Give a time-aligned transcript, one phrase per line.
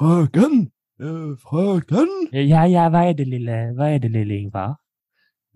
[0.00, 0.70] fröken,
[1.00, 4.76] eh, fröken, Ja, ja, vad är det lille, vad är det lille Ingvar?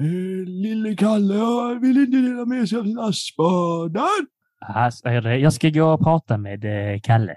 [0.00, 4.26] eh, lille Kalle vill inte dela med sig av sina spadar.
[4.60, 5.38] Ja, så är det.
[5.38, 7.32] Jag ska gå och prata med eh, Kalle.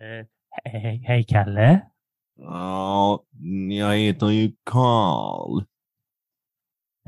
[0.00, 0.26] Eh,
[0.64, 1.80] hej, hej Kalle.
[2.36, 3.24] Ja,
[3.70, 5.62] jag heter ju Karl.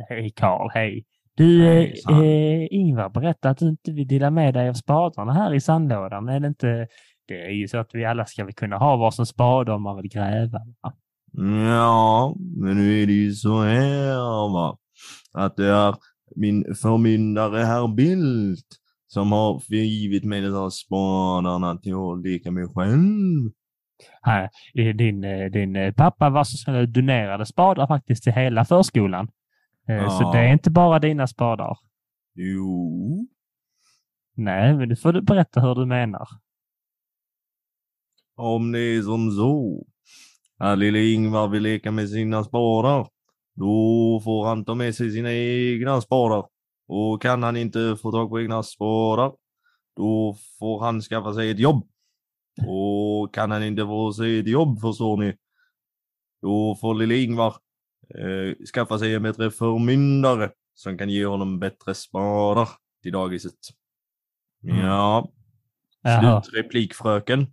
[0.08, 1.04] Hej Karl, hej.
[1.36, 1.90] Du, eh,
[2.22, 6.28] eh, Ingvar berättade att du inte vill dela med dig av spadarna här i sandlådan.
[6.28, 6.88] Är det inte...
[7.26, 9.96] Det är ju så att vi alla ska väl kunna ha varsin spade om man
[9.96, 10.58] vill gräva.
[10.82, 10.92] va?
[11.68, 14.78] Ja, men nu är det ju så här va.
[15.34, 15.94] Att det är
[16.36, 18.66] min förmyndare herr Bildt
[19.06, 23.50] som har givit mig de här spadarna till att leka med själv.
[24.22, 24.50] Här,
[24.94, 29.28] din, eh, din eh, pappa var så snäll donerade spadar faktiskt till hela förskolan.
[29.88, 30.32] Eh, Så Ja.
[30.32, 31.78] det är inte bara dina spadar.
[32.34, 33.26] Jo,
[34.36, 36.28] Nej, men nu får du berätta hur du menar.
[38.36, 39.86] Om det är som så
[40.58, 43.08] att lille Ingvar vill leka med sina spadar,
[43.54, 46.46] då får han ta med sig sina egna spadar.
[46.88, 49.32] Och kan han inte få tag på egna spadar,
[49.96, 51.88] då får han skaffa sig ett jobb.
[52.66, 55.36] Och kan han inte få sig ett jobb, förstår ni,
[56.42, 57.54] då får lille Ingvar
[58.18, 62.68] eh, skaffa sig en bättre förmyndare som kan ge honom bättre spadar
[63.02, 63.58] till dagiset.
[64.64, 64.76] Mm.
[64.76, 65.32] Ja,
[66.02, 66.42] Jaha.
[66.42, 67.46] Slutreplik fröken.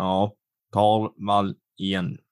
[0.00, 0.32] Ja,
[0.70, 2.22] Karl Wall igen.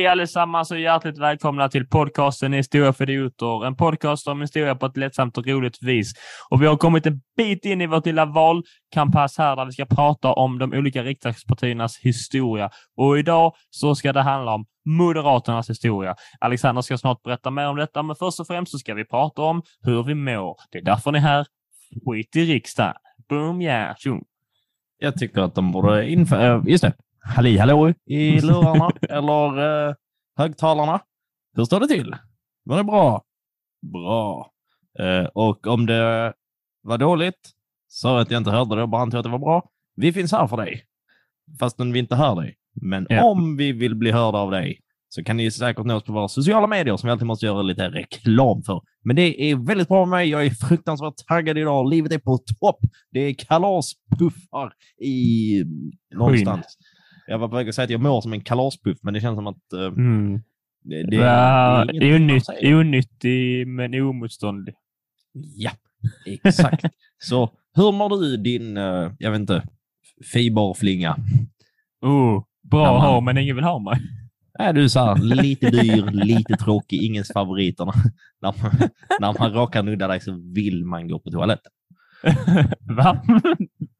[0.00, 3.66] Hej allesammans och hjärtligt välkomna till podcasten Historia för idioter.
[3.66, 6.12] En podcast om historia på ett lättsamt och roligt vis.
[6.50, 9.84] Och vi har kommit en bit in i vårt lilla valkampass här där vi ska
[9.84, 12.70] prata om de olika riksdagspartiernas historia.
[12.96, 16.14] Och idag så ska det handla om Moderaternas historia.
[16.40, 19.42] Alexander ska snart berätta mer om detta, men först och främst så ska vi prata
[19.42, 20.56] om hur vi mår.
[20.70, 21.46] Det är därför ni är här.
[22.06, 22.94] Skit i riksdagen.
[23.28, 24.22] Boom, yeah, tjong.
[24.98, 29.94] Jag tycker att de borde införa, eh, just det, halli hallå i lurarna eller äh,
[30.36, 31.00] högtalarna.
[31.56, 32.16] Hur står det till?
[32.64, 33.22] Var det bra?
[33.92, 34.50] Bra.
[34.98, 36.32] Eh, och om det
[36.82, 37.50] var dåligt,
[37.88, 39.68] sa att jag inte hörde det och bara antog att det var bra.
[39.96, 40.82] Vi finns här för dig.
[41.60, 42.56] Fastän vi inte hör dig.
[42.82, 43.24] Men Ja.
[43.24, 46.28] om vi vill bli hörda av dig så kan ni säkert nå oss på våra
[46.28, 48.82] sociala medier som vi alltid måste göra lite reklam för.
[49.04, 50.28] Men det är väldigt bra med mig.
[50.28, 51.90] Jag är fruktansvärt taggad idag.
[51.90, 52.78] Livet är på topp.
[53.10, 55.64] Det är kalaspuffar i
[56.14, 56.78] någonstans.
[57.30, 59.36] Jag var på väg att säga att jag mår som en kalaspuff, men det känns
[59.36, 60.42] som att eh, Mm.
[60.84, 62.74] det, det, Ja, det är säger.
[62.80, 64.74] onyttig men omotståndlig.
[65.56, 65.70] Ja,
[66.26, 66.84] exakt.
[67.18, 69.62] Så hur mår du din, eh, jag vet inte,
[70.32, 71.16] fiberflinga?
[72.00, 74.00] Oh, bra att ha, men ingen vill ha mig.
[74.58, 77.92] Är du så här lite dyr, lite tråkig, ingens favoriterna?
[78.42, 78.88] när, man,
[79.20, 81.72] när man råkar nudda dig så vill man gå på toaletten.
[82.80, 83.22] Va?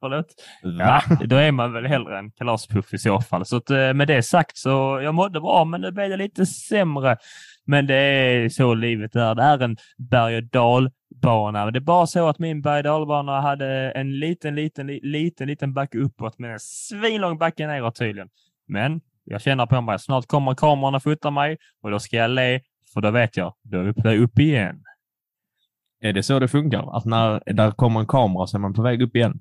[0.00, 0.26] Förlåt?
[0.62, 1.02] Va?
[1.10, 3.46] Ja, då är man väl hellre en kalaspuff i så fall.
[3.46, 6.46] Så att, eh, med det sagt så jag mådde bra, men nu blev det lite
[6.46, 7.16] sämre.
[7.66, 9.34] Men det är så livet är.
[9.34, 11.70] Det är en berg och dalbana.
[11.70, 15.48] Det är bara så att min berg och dalbana hade en liten, liten, li- liten,
[15.48, 18.28] liten backe uppåt, men en svinlång backe neråt tydligen.
[18.68, 22.30] Men jag känner på mig, snart kommer kameran och fotar mig och då ska jag
[22.30, 22.60] le,
[22.94, 24.82] för då vet jag, då är vi på väg upp igen.
[26.00, 26.96] Är det så det funkar?
[26.96, 29.40] Att när där kommer en kamera så är man på väg upp igen?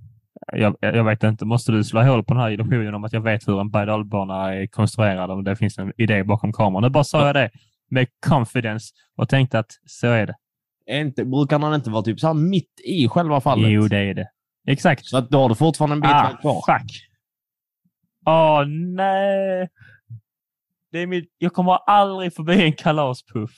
[0.53, 3.21] Jag, jag vet inte, måste du slå hål på den här illusionen om att jag
[3.21, 6.83] vet hur en berg är konstruerad och det finns en idé bakom kameran.
[6.83, 7.49] Nu bara sa jag det
[7.89, 10.35] med confidence och tänkte att så är det.
[10.89, 13.71] Inte, brukar man inte vara typ så här mitt i själva fallet?
[13.71, 14.29] Jo, det är det.
[14.67, 15.05] Exakt.
[15.05, 16.53] Så att då har du fortfarande en bit ah, kvar?
[16.53, 16.91] fuck.
[18.25, 18.65] Åh,
[18.95, 19.69] nej.
[20.91, 23.51] Det är mitt, jag kommer aldrig förbi en kalaspuff.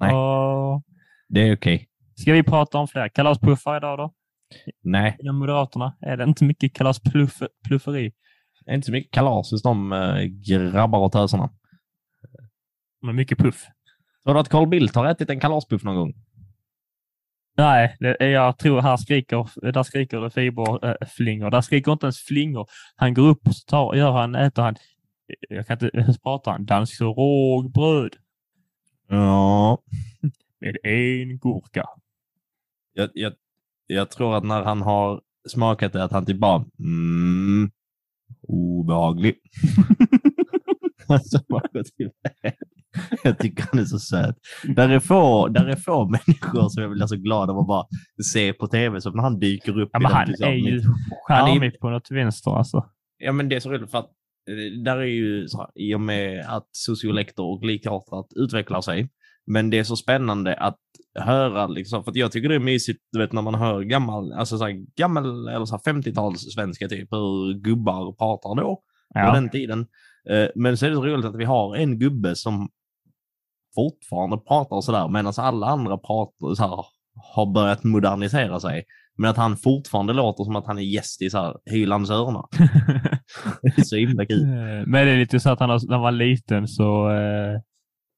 [0.00, 0.14] Nej.
[0.14, 0.80] Åh.
[1.28, 1.88] Det är okej.
[2.20, 4.12] Ska vi prata om fler kalaspuffar idag då?
[4.82, 5.96] Nej, Inom Moderaterna?
[6.00, 8.12] Är det inte mycket kalasplufferi?
[8.64, 11.50] det är inte så mycket kalas hos de äh, grabbar och töserna.
[13.02, 13.66] Men mycket puff.
[14.24, 16.14] Tror du att Carl Bildt har ätit en kalaspuff någon gång?
[17.56, 21.50] Nej, det, jag tror här skriker, där skriker det fiberflingor.
[21.50, 22.68] Där skriker inte ens flingor.
[22.96, 24.76] Han går upp och tar, gör han, äter han,
[25.48, 28.16] jag kan inte ens prata, han dansk rågbröd
[29.08, 29.78] Ja.
[30.60, 31.84] med en gurka.
[32.98, 33.32] Jag, jag,
[33.86, 37.70] jag tror att när han har smakat det att han typ bara mm,
[38.48, 39.34] obehaglig.
[41.08, 41.38] Alltså,
[43.24, 44.36] jag tycker han är så söt.
[44.76, 47.86] Där är få, där är få människor som jag blir så glad av att bara
[48.32, 49.90] se på tv, som när han dyker upp.
[49.92, 50.84] Ja, men den han liksom, är ju är-
[51.28, 52.86] charmig på något vänster alltså.
[53.18, 54.10] Ja, men det är så roligt för att
[54.50, 59.08] eh, där är ju så här, i och med att sociolektor och likartat utvecklar sig.
[59.46, 60.78] Men det är så spännande att
[61.18, 64.58] höra, liksom, för jag tycker det är mysigt, du vet när man hör gammal, alltså
[64.58, 68.82] så här, gammal eller så här 50-tals svenska typ, hur gubbar pratar då, på
[69.14, 69.32] Ja.
[69.34, 69.86] den tiden.
[70.30, 72.68] Eh, Men så är det så roligt att vi har en gubbe som
[73.74, 76.84] fortfarande pratar sådär, medan alla andra pratar så här,
[77.34, 78.84] har börjat modernisera sig.
[79.18, 82.42] Men att han fortfarande låter som att han är gäst i så här Hylands hörna.
[83.62, 84.42] Det är så himla kul.
[84.42, 87.60] Eh, Men det är lite så att han, när han var liten så eh,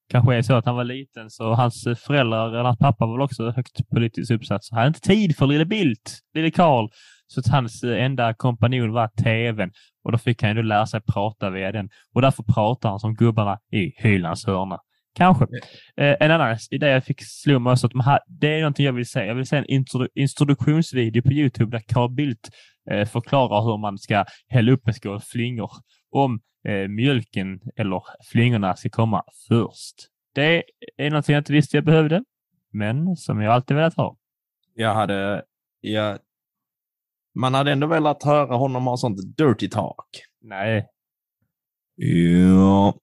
[0.08, 3.24] kanske är så att han var liten så hans föräldrar, eller hans pappa var väl
[3.24, 4.64] också högt politiskt uppsatt.
[4.64, 6.88] Så han hade inte tid för lille Bildt, lille Karl.
[7.26, 9.70] Så att hans eh, enda kompanjon var tvn
[10.04, 11.88] och då fick han ju lära sig prata via den.
[12.14, 14.78] Och därför pratar han som gubbarna i Hylands hörna.
[15.14, 15.44] Kanske.
[15.96, 18.92] Eh, en annan idé jag fick slå mig också att här, det är någonting jag
[18.92, 19.26] vill säga.
[19.26, 22.50] Jag vill se en introdu- introduktionsvideo på Youtube där Carl Bildt
[22.90, 25.70] eh, förklarar hur man ska hälla upp en skål flingor
[26.10, 29.94] om eh, mjölken eller flingorna ska komma först.
[30.34, 30.64] Det
[30.96, 32.24] är någonting jag inte visste jag behövde,
[32.72, 34.16] men som jag alltid velat ha.
[34.74, 35.44] Jag hade,
[35.80, 36.18] jag,
[37.34, 40.06] man hade ändå velat höra honom ha sånt dirty talk.
[40.40, 40.86] Nej,
[42.00, 42.94] Ja,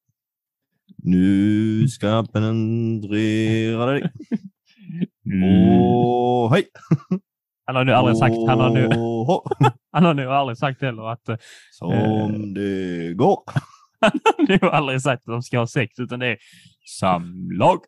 [0.98, 4.12] nu ska jag penetrera dig.
[5.44, 6.68] Åh, hej!
[7.66, 8.90] Han har nu aldrig sagt, han har nu,
[9.92, 11.38] han har nu aldrig sagt heller att, eh,
[11.72, 13.44] Som det går.
[14.02, 16.38] han har nu aldrig sagt att de ska ha sex, utan det är
[17.00, 17.80] samlag.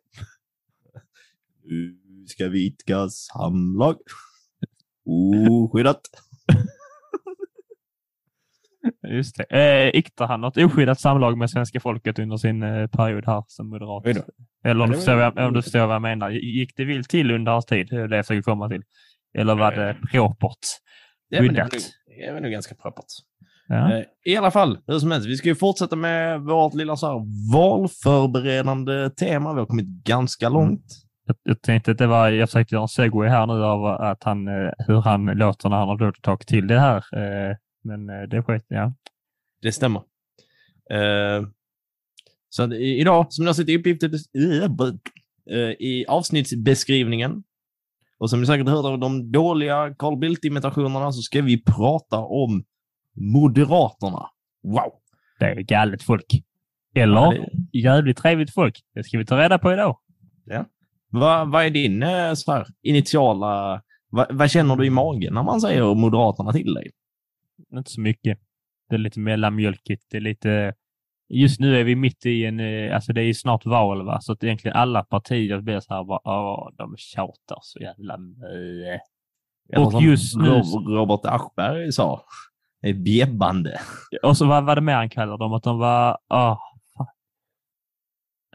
[1.64, 1.96] Nu
[2.26, 3.96] ska vi idka samlag.
[5.06, 6.00] Oskyddat.
[9.08, 9.44] Just det.
[9.44, 13.68] Eh, iktar han något oskyddat samlag med svenska folket under sin eh, period här som
[13.70, 14.06] moderat?
[14.64, 14.90] Eller om
[15.54, 16.30] du förstår vad jag menar.
[16.30, 17.88] Gick det vilt till under hans tid?
[17.90, 18.82] Det är det jag försöker komma till.
[19.38, 20.58] Eller var det propert?
[21.30, 21.70] Det är väl Skyddat.
[22.06, 23.04] det är väl nog ganska propert.
[23.68, 23.92] Ja.
[23.98, 27.06] Eh, I alla fall, hur som helst, vi ska ju fortsätta med vårt lilla så
[27.06, 29.52] här valförberedande tema.
[29.52, 30.84] Vi har kommit ganska långt.
[31.26, 34.24] Jag, jag tänkte att det var, jag försökte göra en segway här nu av att
[34.24, 36.96] han, eh, hur han låter när han har talk till det här.
[36.96, 38.94] Eh, Men eh, det skit, ja.
[39.62, 40.02] Det stämmer.
[40.90, 41.46] Eh,
[42.48, 43.98] så idag, som ni har sett i
[45.50, 47.42] eh, i avsnittsbeskrivningen
[48.18, 52.64] och som ni säkert hört av de dåliga Carl Bildt-imitationerna så ska vi prata om
[53.16, 54.26] Moderaterna.
[54.62, 54.92] Wow!
[55.38, 56.42] Det är galet folk.
[56.94, 57.30] Eller Ja,
[57.72, 58.80] det- jävligt trevligt folk.
[58.94, 59.98] Det ska vi ta reda på idag.
[61.10, 63.82] Vad, vad är din eh, så här, initiala...
[64.10, 66.90] Vad, vad känner du i magen när man säger Moderaterna till dig?
[67.72, 68.38] Inte så mycket.
[68.88, 70.04] Det är lite mellanmjölkigt.
[70.10, 70.74] Det är lite...
[71.30, 72.60] Just nu är vi mitt i en...
[72.60, 74.20] eh, Alltså det är snart val, va?
[74.20, 79.00] Så att egentligen alla partier blir så här bara, åh, de tjatar så jävla mycket.
[79.76, 82.22] Och som just nu- Rob- Robert Aschberg sa,
[82.82, 83.78] är bjäbbande.
[84.22, 85.52] Och så vad var det mer han kallade dem?
[85.52, 86.18] Att de var...
[86.30, 86.58] åh,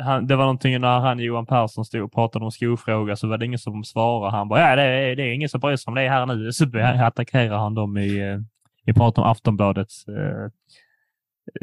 [0.02, 3.38] han, det var någonting när han Johan Persson stod och pratade om skolfråga så var
[3.38, 4.31] det ingen som svarade.
[4.31, 6.52] Han bara, ja det är, det är ingen som bryr sig om det här nu.
[6.52, 6.66] Så
[7.06, 8.20] attackerar han dem i...
[8.31, 8.38] eh,
[8.86, 10.50] Vi pratar om Aftonbladets eh,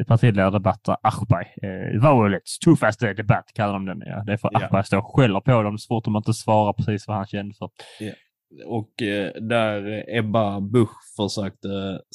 [0.07, 0.97] partiledardebatter.
[1.03, 1.47] Aschberg.
[1.63, 4.03] Eh, valets tuffaste debatt kallar de den.
[4.07, 4.59] Ja, det är för Ja.
[4.65, 7.55] Aschberg står och skäller på dem så fort de inte svarar precis vad han kände
[7.55, 7.71] för.
[8.67, 11.69] Och eh, där Ebba Busch försökte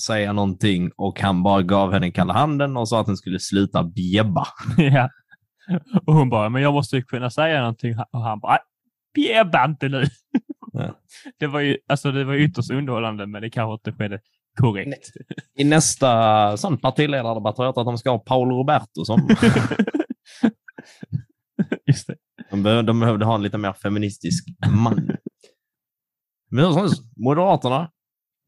[0.08, 3.84] säga någonting och han bara gav henne kalla handen och sa att den skulle sluta
[3.84, 4.48] bjäbba.
[4.78, 5.10] ja.
[6.06, 7.96] Och hon bara, men jag måste ju kunna säga någonting.
[8.12, 8.60] Och han bara, "Nej,
[9.28, 10.04] bjäbba inte nu.
[10.74, 11.00] Ja.
[11.40, 14.20] Det var ju alltså, det var ytterst underhållande, men det kanske inte skedde
[14.56, 15.12] korrekt.
[15.58, 19.30] I nästa sån partiledardebatt har jag hört att de ska ha Paolo Roberto som...
[21.88, 22.16] Just det.
[22.52, 25.18] de, behövde, de behövde ha en lite mer feministisk man.
[26.52, 27.92] Men hur som helst, Moderaterna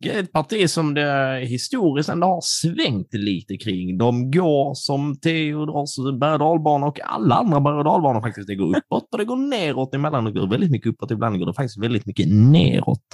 [0.06, 3.98] är ett parti som det historiskt ändå har svängt lite kring.
[3.98, 6.42] De går som Theodors berg
[6.88, 7.74] och alla andra berg
[8.18, 8.48] och faktiskt.
[8.48, 10.34] Det går uppåt och det går neråt emellanåt.
[10.34, 13.06] Det går väldigt mycket uppåt, ibland går det faktiskt väldigt mycket neråt.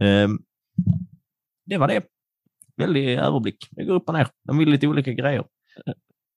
[0.00, 0.38] Ehm,
[1.66, 2.02] det var det.
[2.76, 3.68] Väldig överblick.
[3.70, 4.28] Det går upp och ner.
[4.44, 5.44] De vill lite olika grejer.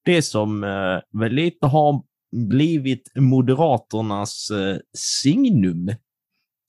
[0.05, 2.03] Det som eh, väl lite har
[2.49, 5.89] blivit Moderaternas eh, signum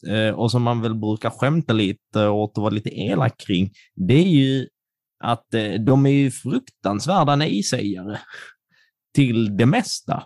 [0.06, 4.14] eh, och som man väl brukar skämta lite åt och vara lite elak kring, det
[4.14, 4.68] är ju
[5.25, 8.18] att eh, de är ju fruktansvärda nej-sägare
[9.14, 10.23] till det mesta.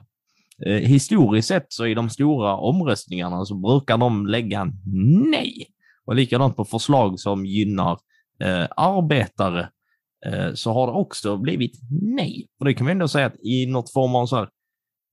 [0.67, 4.73] Eh, historiskt sett så i de stora omröstningarna så brukar de lägga
[5.31, 5.67] nej.
[6.05, 7.99] Och likadant på förslag som gynnar
[8.45, 9.69] eh, arbetare
[10.27, 12.47] eh, så har det också blivit nej.
[12.59, 14.49] Och det kan vi ändå säga att i något form av så här,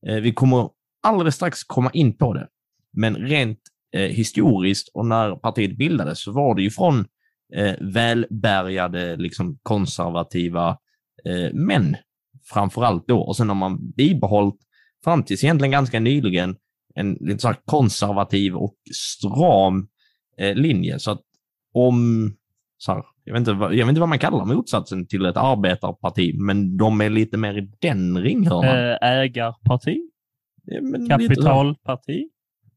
[0.07, 0.69] eh, vi kommer
[1.03, 2.47] alldeles strax komma in på det.
[2.93, 3.59] Men rent
[3.95, 7.05] eh, historiskt och när partiet bildades så var det ju från
[7.55, 10.77] eh, välbärgade, liksom konservativa
[11.25, 11.95] eh, män
[12.53, 13.21] framför allt då.
[13.21, 14.59] Och sen har man bibehållit
[15.03, 16.55] fram tills egentligen ganska nyligen
[16.95, 19.87] en lite så här konservativ och stram
[20.37, 20.99] eh, linje.
[20.99, 21.21] Så att
[21.73, 22.31] om,
[22.77, 26.35] så här, jag, vet inte, jag vet inte vad man kallar motsatsen till ett arbetarparti,
[26.39, 28.77] men de är lite mer i den ringhörnan.
[28.77, 29.97] Eh, ägarparti?
[30.65, 32.29] Ja, Kapitalparti?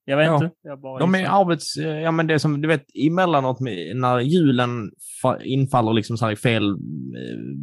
[0.05, 0.35] Jag vet Ja.
[0.45, 0.51] inte.
[0.63, 1.77] Jag bara De är arbets...
[1.77, 3.61] Ja, men det är som du vet emellanåt
[3.95, 4.91] när julen
[5.25, 6.77] fa- infaller liksom så i fel eh,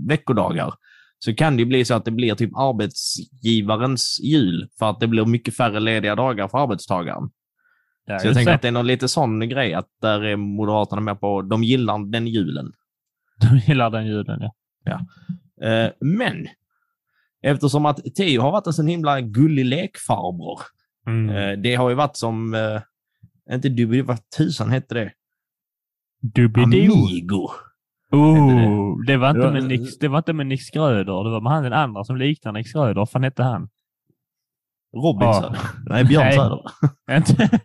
[0.08, 0.74] veckodagar
[1.20, 5.26] så kan det bli så att det blir typ arbetsgivarens jul för att det blir
[5.26, 7.30] mycket färre lediga dagar för arbetstagaren.
[8.06, 8.56] Ja, så jag tänker det.
[8.56, 12.12] att det är någon lite sån grej att där är Moderaterna med på, de gillar
[12.12, 12.72] den julen.
[13.50, 14.50] De gillar den ljuden,
[14.84, 15.00] ja.
[15.68, 16.48] Eh, men
[17.42, 20.60] eftersom att Theo har varit en sån himla gullig lekfarbror.
[21.08, 21.30] Mm.
[21.36, 22.82] Eh, det har ju varit som, eh,
[23.52, 25.12] inte du, vad tusan hette det?
[26.22, 26.64] Doobidoo.
[26.64, 27.50] Amigo.
[28.12, 31.24] Oh, det var, inte Ja, med Nick, det var inte med Nick Schröder.
[31.24, 32.94] Det var med han den andra som liknar Nick Schröder.
[32.94, 33.70] Vad fan hette han?
[34.96, 35.42] Robin Ja.
[35.42, 35.60] Söder.
[35.90, 36.36] Nej, Björn Nej.
[36.36, 36.62] Söder.
[37.18, 37.60] Inte-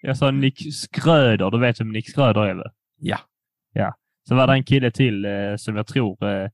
[0.00, 0.58] Jag sa Nick
[0.92, 1.50] Schröder.
[1.50, 2.70] Du vet vem Nick Schröder är väl?
[2.98, 3.18] Ja.
[3.72, 3.94] Ja.
[4.28, 6.50] Så var det en kille till eh, som jag tror eh,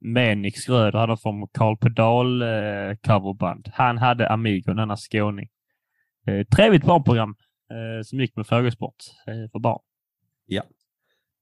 [0.00, 3.68] med Nick Schröder hade från Carl Pedal eh, coverband.
[3.72, 5.48] Han hade Amigo, denna skåning.
[6.26, 7.34] Eh, trevligt barnprogram
[7.70, 8.96] eh, som gick med frågesport
[9.26, 9.80] eh, för barn.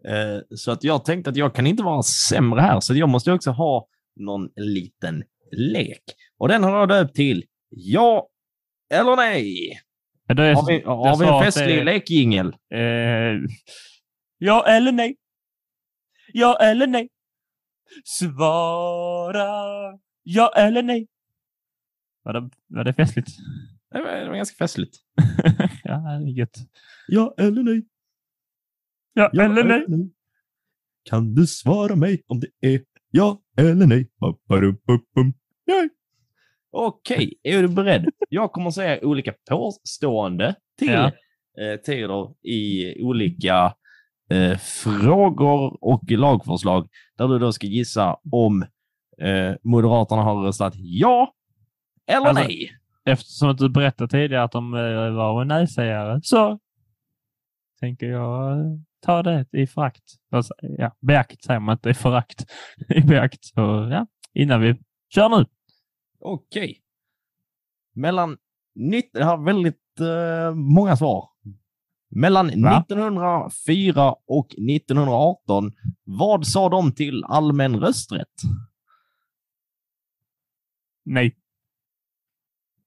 [0.05, 3.33] Eh, så att jag tänkte att jag kan inte vara sämre här, så jag måste
[3.33, 6.03] också ha någon liten lek.
[6.39, 8.29] Och den har jag döpt till Ja
[8.91, 9.81] eller nej.
[10.29, 12.47] Ja, är- Har vi, har vi en festlig det- lekjingel?
[12.75, 12.81] Eh,
[14.39, 15.17] ja eller nej?
[16.33, 17.09] Ja eller nej?
[18.05, 21.09] Svara ja eller nej?
[22.23, 23.29] Var det, var det festligt?
[23.91, 24.97] Det var, det var ganska festligt.
[25.85, 26.57] ja, det är gött.
[27.09, 27.87] Ja eller nej?
[29.13, 30.11] Ja, eller nej?
[31.11, 32.81] Kan du svara mig om det är
[33.11, 34.11] ja eller nej?
[34.21, 35.33] Ba-ba-dum-bum-bum.
[35.67, 35.89] Nej.
[36.71, 38.09] Okej, är du beredd?
[38.29, 41.07] Jag kommer säga olika påstående till Ja.
[41.63, 43.75] eh, Theodor i olika
[44.31, 48.63] eh, frågor och lagförslag där du då ska gissa om
[49.23, 51.35] eh, Moderaterna har röstat ja
[52.07, 52.71] eller Alltså- nej.
[53.05, 56.59] Eftersom att du berättade tidigare att de eh, var en nej-sägare så
[57.81, 58.65] tänker jag eh,
[59.07, 60.03] ta det i förakt.
[60.33, 62.45] Alltså, Ja, beakt säger man inte i förakt.
[62.89, 63.45] I beakt.
[63.45, 64.75] Så, ja, innan vi
[65.15, 65.45] kör nu.
[66.21, 66.83] Okej.
[67.95, 68.39] Mellan...
[68.75, 71.29] nitt- Jag har väldigt eh, många svar.
[72.11, 72.81] Mellan Va?
[72.89, 75.73] 1904 och 1918,
[76.05, 78.33] vad sa de till allmän rösträtt?
[81.05, 81.37] Nej.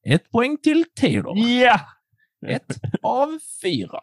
[0.04, 1.38] Ett poäng till Theodor.
[1.38, 1.80] Ja!
[2.48, 4.00] Ett av fyra.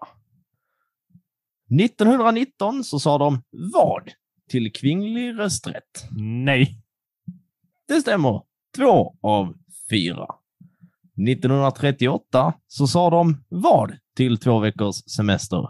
[1.80, 4.10] 1919 så sa de vad
[4.48, 6.08] till kvinnlig rösträtt?
[6.46, 6.82] Nej.
[7.88, 8.42] Det stämmer.
[8.78, 9.54] Två av
[9.90, 10.26] fyra.
[11.28, 15.68] 1938 så sa de vad till två veckors semester?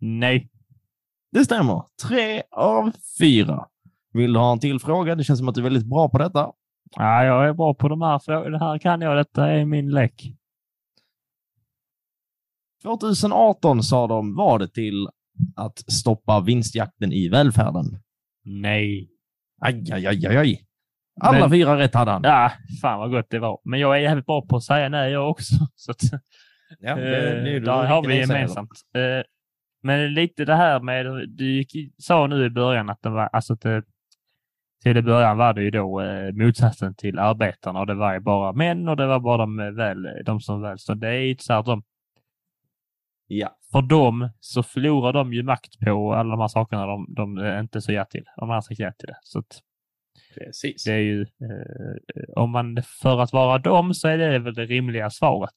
[0.00, 0.50] Nej.
[1.32, 1.82] Det stämmer.
[2.08, 3.66] Tre av fyra.
[4.12, 5.14] Vill du ha en till fråga?
[5.14, 6.52] Det känns som att du är väldigt bra på detta.
[6.96, 8.58] Ja, jag är bra på de här frågorna.
[8.58, 9.16] Det här kan jag.
[9.16, 10.32] Detta är min lek.
[12.82, 15.08] 2018 sa de vad till
[15.56, 17.98] att stoppa vinstjakten i välfärden?
[18.44, 19.10] Nej.
[19.60, 20.65] Aj, aj, aj, aj, aj.
[21.20, 22.22] Alla Men- fyra rätt hade han.
[22.24, 23.58] Ja, fan vad gott det var.
[23.64, 25.54] Men jag är jävligt bra på att säga nej jag också.
[25.74, 26.00] Så att,
[26.80, 28.70] Ja, eh, du där har vi gemensamt.
[28.94, 29.24] Eh,
[29.82, 33.52] men lite det här med, du gick, sa nu i början att det var, alltså
[33.52, 33.82] att det,
[34.82, 38.20] till i början var det ju då eh, motsatsen till arbetarna och det var ju
[38.20, 40.98] bara män och det var bara de, eh, väl, de som väl stod.
[41.00, 41.82] Det är ju så att de,
[43.28, 43.56] Ja.
[43.72, 47.60] för dem så förlorar de ju makt på alla de här sakerna de, de är
[47.60, 48.24] inte så ja till.
[48.36, 49.16] De har sagt ja till det.
[49.22, 49.60] Så att,
[50.38, 50.84] Precis.
[50.84, 54.66] det är ju, eh, om man för att vara dem så är det väl det
[54.66, 55.54] rimliga svaret.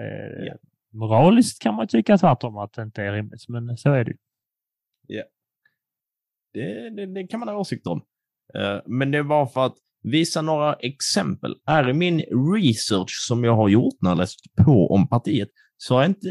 [0.00, 0.54] Eh, Ja.
[0.92, 4.16] Moraliskt kan man tycka tvärtom att det inte är rimligt, men så är det ju.
[6.52, 8.02] Det, det, det kan man ha åsikter om.
[8.54, 11.54] Eh, men det var för att visa några exempel.
[11.66, 12.20] Här i min
[12.56, 16.28] research som jag har gjort när jag läst på om partiet så har jag inte,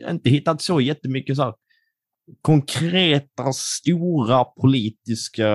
[0.00, 1.54] jag inte hittat så jättemycket så här
[2.42, 5.48] konkreta, stora politiska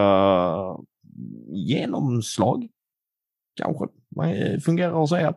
[1.54, 2.68] genomslag.
[3.56, 3.86] Kanske
[4.24, 5.34] eh, fungerar att säga.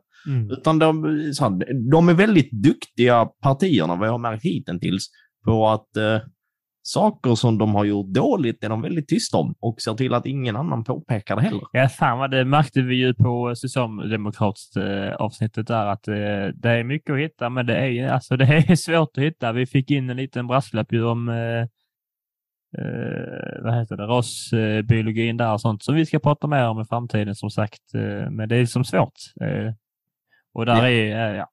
[0.51, 5.07] Utan de, så här, de är väldigt duktiga partierna, vad jag har märkt hittills,
[5.45, 6.19] på att eh,
[6.83, 10.27] saker som de har gjort dåligt är de väldigt tysta om och ser till att
[10.27, 11.63] ingen annan påpekar det heller.
[11.73, 16.15] Ja, fan vad det märkte vi ju på Socialdemokrats eh, avsnittet där att eh,
[16.55, 19.53] det är mycket att hitta, men det är, alltså, det är svårt att hitta.
[19.53, 21.29] Vi fick in en liten brasklapp ju om
[22.79, 26.85] eh, vad heter det, rasbiologin där och sånt som vi ska prata mer om i
[26.85, 27.95] framtiden som sagt.
[27.95, 29.13] Eh, men det är som svårt.
[29.41, 29.73] Eh,
[30.55, 30.89] och där Ja.
[30.91, 31.49] är, eh, ja.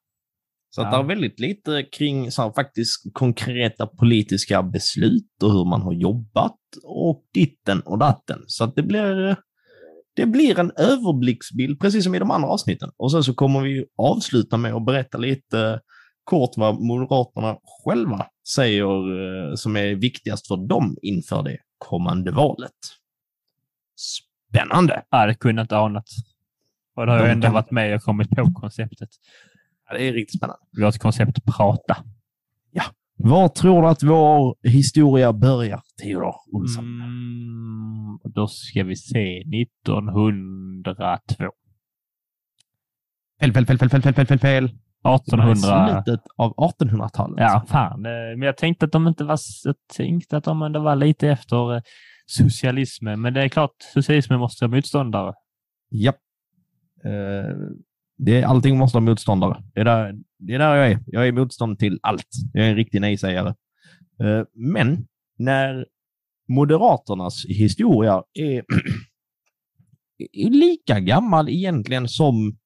[0.74, 0.98] Så att Ja.
[0.98, 5.92] det är väldigt lite kring så här, faktiskt konkreta politiska beslut och hur man har
[5.92, 8.38] jobbat och ditten och datten.
[8.46, 9.36] Så att det blir,
[10.16, 12.90] det blir en överblicksbild, precis som i de andra avsnitten.
[12.96, 15.80] Och sen så kommer vi avsluta med att berätta lite
[16.24, 22.70] kort vad Moderaterna själva säger eh, som är viktigast för dem inför det kommande valet.
[23.96, 25.02] Spännande!
[25.10, 26.06] Jag hade kunnat anat.
[26.96, 29.08] Och det har ju ändå varit med och kommit på konceptet.
[29.88, 30.62] Ja, det är riktigt spännande.
[30.76, 32.04] Vi har ett koncept prata.
[33.24, 36.84] Var tror du att vår historia börjar, Theodor Olsson?
[36.84, 41.44] Mm, då ska vi se 1902.
[43.40, 44.70] Fel, fel, fel, fel, fel, fel, fel, fel, fel.
[45.04, 45.54] 1800.
[46.02, 47.36] Slutet av 1800-talet.
[47.38, 48.06] Ja, fan.
[48.06, 51.28] eh, Men jag tänkte att de inte var, jag tänkte att de ändå var lite
[51.28, 51.82] efter eh,
[52.26, 53.20] socialismen.
[53.20, 55.34] Men det är klart, socialismen måste ha motståndare.
[55.90, 56.16] Japp.
[57.04, 57.56] Eh,
[58.18, 59.62] det är, allting måste ha motståndare.
[59.74, 60.98] Det är, där, det är där jag är.
[61.06, 62.28] Jag är motstånd till allt.
[62.52, 63.54] Jag är en riktig nej-sägare.
[64.54, 65.06] Men
[65.38, 65.86] när
[66.48, 68.64] Moderaternas historia är,
[70.32, 72.56] är lika gammal egentligen som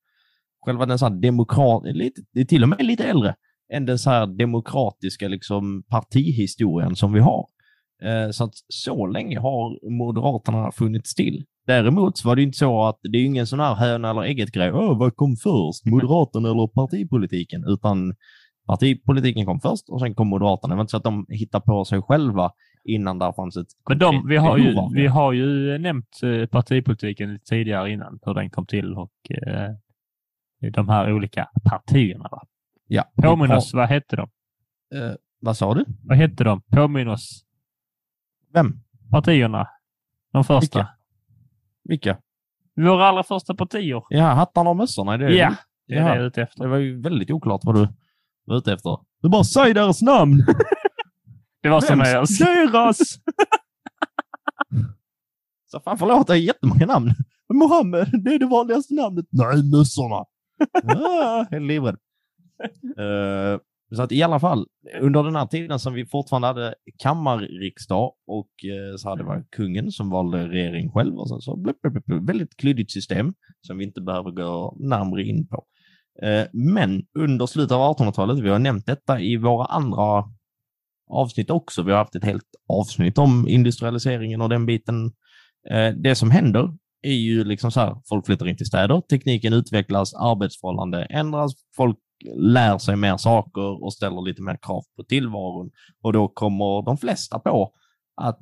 [0.67, 3.35] själva den så demokrat, lite, det är till och med lite äldre
[3.73, 7.47] än den så här demokratiska liksom, partihistorien som vi har.
[8.03, 11.45] Eh, Så att så länge har Moderaterna funnits till.
[11.67, 14.53] Däremot så var det inte så att det är ingen sån här höna eller ägget
[14.53, 14.73] grej.
[14.73, 15.87] Åh, vad kom först?
[15.87, 17.65] Moderaterna eller partipolitiken?
[17.67, 18.15] Utan
[18.67, 20.75] partipolitiken kom först och sen kom Moderaterna.
[20.75, 22.51] Det var inte så att de hittade på sig själva
[22.85, 27.39] innan där fanns ett Men de, vi, har ju, vi har ju nämnt eh, partipolitiken
[27.51, 29.71] tidigare innan, hur den kom till och eh,
[30.73, 32.29] de här olika partierna.
[32.31, 32.43] Va?
[32.87, 34.23] Ja, Påminn oss, vad hette de?
[34.95, 35.85] Eh, vad sa du?
[36.05, 36.63] Vad hette de?
[36.63, 37.45] Påminn oss.
[38.53, 38.81] Vem?
[39.11, 39.69] Partierna.
[40.33, 40.79] De första.
[40.79, 40.89] Vilka?
[41.85, 42.19] Vilka?
[42.91, 44.03] Våra allra första partier.
[44.09, 45.15] Ja, hattarna och mössorna.
[45.15, 45.55] Är det Ja,
[45.87, 46.05] det är Ja.
[46.05, 46.63] det jag är ute efter.
[46.65, 47.89] Det var ju väldigt oklart vad du
[48.45, 48.99] var ute efter.
[49.23, 50.45] Du bara säg deras namn!
[51.63, 52.27] Det var som jag...
[52.39, 52.99] Deras!
[55.71, 57.11] Så fan förlåt, det är jättemånga namn.
[57.55, 59.27] Mohammed, det är det vanligaste namnet.
[59.31, 60.25] Nej, mössorna
[60.85, 61.97] ah, är livrädd.
[62.99, 63.61] Eh,
[63.97, 64.67] så att i alla fall,
[65.01, 69.93] under den här tiden som vi fortfarande hade kammarriksdag och eh, så hade det kungen
[69.93, 73.35] som valde regering själv och sen så blip, blip, blip, väldigt klyddigt system
[73.67, 75.65] som vi inte behöver gå närmare in på.
[76.23, 80.25] Eh, men under slutet av 1800-talet, vi har nämnt detta i våra andra
[81.11, 81.83] avsnitt också.
[81.83, 85.13] Vi har haft ett helt avsnitt om industrialiseringen och den biten.
[85.97, 86.71] Det som händer
[87.07, 91.99] är ju liksom så här, folk flyttar in till städer, tekniken utvecklas, arbetsförhållanden ändras, folk
[92.37, 95.71] lär sig mer saker och ställer lite mer krav på tillvaron.
[96.03, 97.73] Och då kommer de flesta på
[98.17, 98.39] att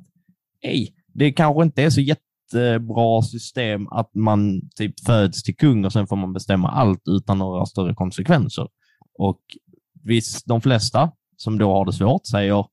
[0.61, 5.93] ej, det kanske inte är så jättebra system att man typ föds till kung och
[5.93, 8.67] sen får man bestämma allt utan några större konsekvenser.
[9.19, 9.41] Och
[10.03, 12.65] visst, de flesta som då har det svårt säger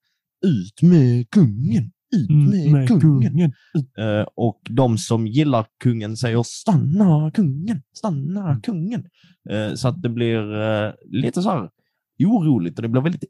[0.46, 3.52] ut med kungen, ut Mm, med, kungen.
[3.98, 9.08] Eh, och de som gillar kungen säger stanna kungen, stanna kungen.
[9.50, 11.70] Eh, så att det blir eh, lite så här
[12.18, 13.24] oroligt och det blir väldigt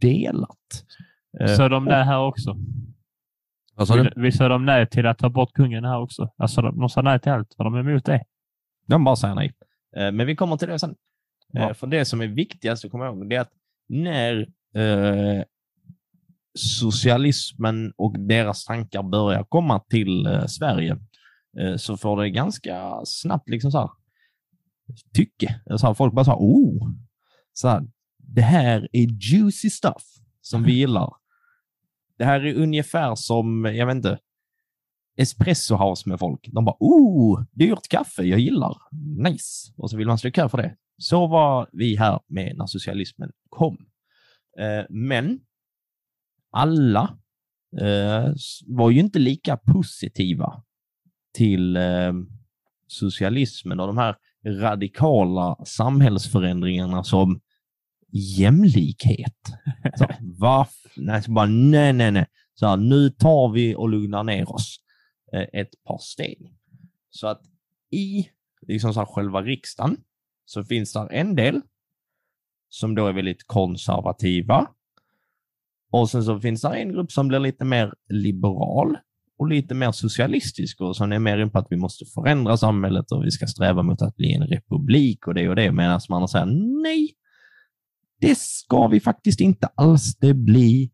[0.00, 0.84] delat.
[1.56, 2.56] Så de nej här också.
[3.74, 4.02] vad sa du?
[4.02, 6.28] Vi, vi sa de nej till att ta bort kungen här också.
[6.36, 7.54] Alltså de, de sa nej till allt.
[7.58, 8.24] Var de emot det?
[8.86, 9.52] De bara säger nej.
[10.12, 10.94] Men vi kommer till det sen.
[11.52, 11.74] Ja.
[11.74, 13.52] För det som är viktigast att komma ihåg det är att
[13.88, 14.46] när
[16.56, 20.98] socialismen och deras tankar börjar komma till eh, Sverige
[21.60, 23.90] eh, så får det ganska snabbt liksom så här
[25.14, 25.60] tycke.
[25.76, 26.90] Så här, folk bara så här, oh,
[27.52, 27.82] så här,
[28.18, 30.04] det här är juicy stuff
[30.40, 31.12] som vi gillar.
[32.18, 34.18] Det här är ungefär som, jag vet inte,
[35.16, 36.48] espresso house med folk.
[36.52, 38.76] De bara, oh, dyrt kaffe, jag gillar.
[39.16, 39.72] Nice.
[39.76, 40.76] Och så vill man slå kö för det.
[40.98, 43.76] Så var vi här med när socialismen kom.
[44.58, 45.40] Eh, men
[46.56, 47.18] alla
[47.80, 48.32] eh,
[48.66, 50.62] var ju inte lika positiva
[51.34, 52.12] till eh,
[52.86, 54.16] socialismen och de här
[54.46, 57.40] radikala samhällsförändringarna som
[58.38, 59.40] jämlikhet.
[59.98, 60.04] Så,
[60.40, 62.26] varf, nej, så bara, nej, nej, nej.
[62.54, 64.76] Så här, nu tar vi och lugnar ner oss
[65.32, 66.52] eh, ett par steg.
[67.10, 67.42] Så att
[67.90, 68.28] i
[68.66, 69.96] liksom så här, själva riksdagen
[70.44, 71.60] så finns där en del
[72.68, 74.66] som då är väldigt konservativa
[75.92, 78.96] och sen så finns det en grupp som blir lite mer liberal
[79.38, 83.12] och lite mer socialistisk och som är mer in på att vi måste förändra samhället
[83.12, 86.28] och vi ska sträva mot att bli en republik och det och det, medan man
[86.28, 86.46] säger
[86.82, 87.10] nej,
[88.20, 90.90] det ska vi faktiskt inte alls det bli.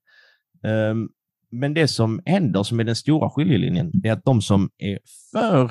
[0.62, 1.08] Um, ehm,
[1.50, 4.98] men det som händer, som är den stora skiljelinjen, är att de som är
[5.32, 5.64] för,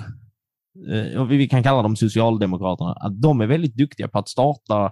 [0.91, 4.91] eh, och vi kan kalla dem Socialdemokraterna, att de är väldigt duktiga på att starta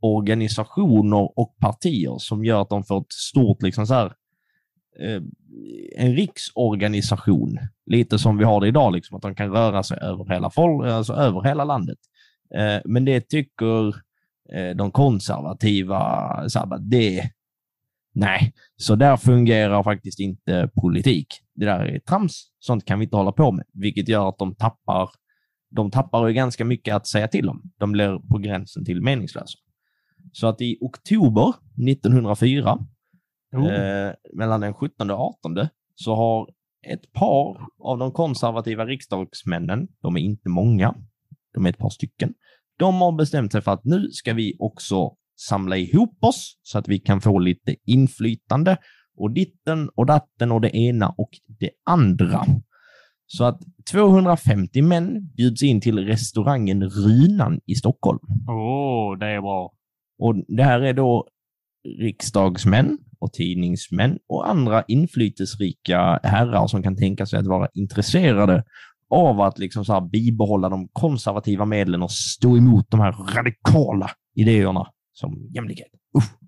[0.00, 4.06] organisationer och partier som gör att de får ett stort, liksom så här,
[5.00, 5.22] eh,
[5.96, 10.28] en riksorganisation, lite som vi har det idag, liksom, att de kan röra sig över
[10.28, 10.50] hela,
[10.96, 11.98] alltså över hela landet.
[12.54, 13.88] Eh, men det tycker
[14.52, 17.30] eh, de konservativa, så här, det,
[18.14, 21.26] Nej, så där fungerar faktiskt inte politik.
[21.54, 22.50] Det där är trams.
[22.60, 25.10] Sånt kan vi inte hålla på med, vilket gör att de tappar
[25.70, 27.62] de tappar ju ganska mycket att säga till om.
[27.78, 29.58] De blir på gränsen till meningslösa.
[30.32, 31.54] Så att i oktober
[31.88, 32.78] 1904,
[33.56, 33.74] oh.
[33.74, 36.48] eh, mellan den 17 och 18, så har
[36.86, 40.94] ett par av de konservativa riksdagsmännen, de är inte många,
[41.54, 42.34] de är ett par stycken,
[42.78, 46.88] de har bestämt sig för att nu ska vi också samla ihop oss så att
[46.88, 48.76] vi kan få lite inflytande
[49.16, 52.44] och ditten och datten och det ena och det andra.
[53.26, 53.60] Så att
[53.92, 58.18] 250 män bjuds in till restaurangen Rynan i Stockholm.
[58.48, 59.72] Åh, oh, det är bra.
[60.20, 61.28] Och det här är då
[62.00, 68.64] riksdagsmän och tidningsmän och andra inflytelserika herrar som kan tänka sig att vara intresserade
[69.10, 74.86] av att liksom så bibehålla de konservativa medlen och stå emot de här radikala idéerna
[75.12, 75.88] som jämlikhet.
[76.18, 76.40] Usch.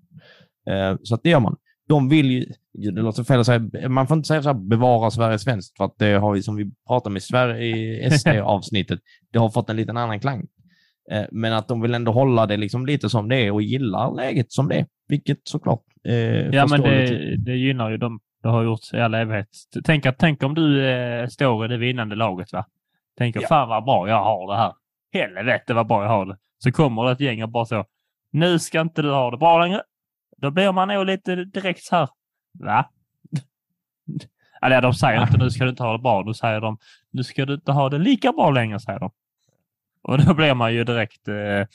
[0.73, 1.55] Eh, så att det gör man.
[1.87, 5.11] De vill ju, det låter fel att säga, man får inte säga så här, bevara
[5.11, 7.65] Sverige svenskt, för att det har vi, som vi pratade om i, Sverige,
[8.05, 8.99] i SD-avsnittet,
[9.31, 10.47] det har fått en liten annan klang.
[11.11, 14.15] Eh, men att de vill ändå hålla det liksom lite som det är och gillar
[14.15, 16.15] läget som det är, vilket såklart eh,
[16.47, 18.19] Ja, men det, det gynnar ju dem.
[18.43, 19.47] Det har gjort i all evighet.
[19.83, 22.65] Tänk, tänk om du eh, står i det vinnande laget, va?
[23.17, 23.47] Tänker, ja.
[23.47, 24.73] fan vad bra jag har det här.
[25.13, 26.37] Helvete vad bra jag har det.
[26.57, 27.85] Så kommer det ett gäng och bara så,
[28.31, 29.81] nu ska inte du ha det bra längre.
[30.37, 32.09] Då blir man nog lite direkt så här.
[32.59, 32.89] Va?
[34.61, 36.23] Eller de säger inte nu ska du inte ha det bra.
[36.23, 36.77] Då säger de
[37.11, 39.11] nu ska du inte ha det lika bra längre, säger de.
[40.03, 41.27] Och då blir man ju direkt...
[41.27, 41.67] Eh,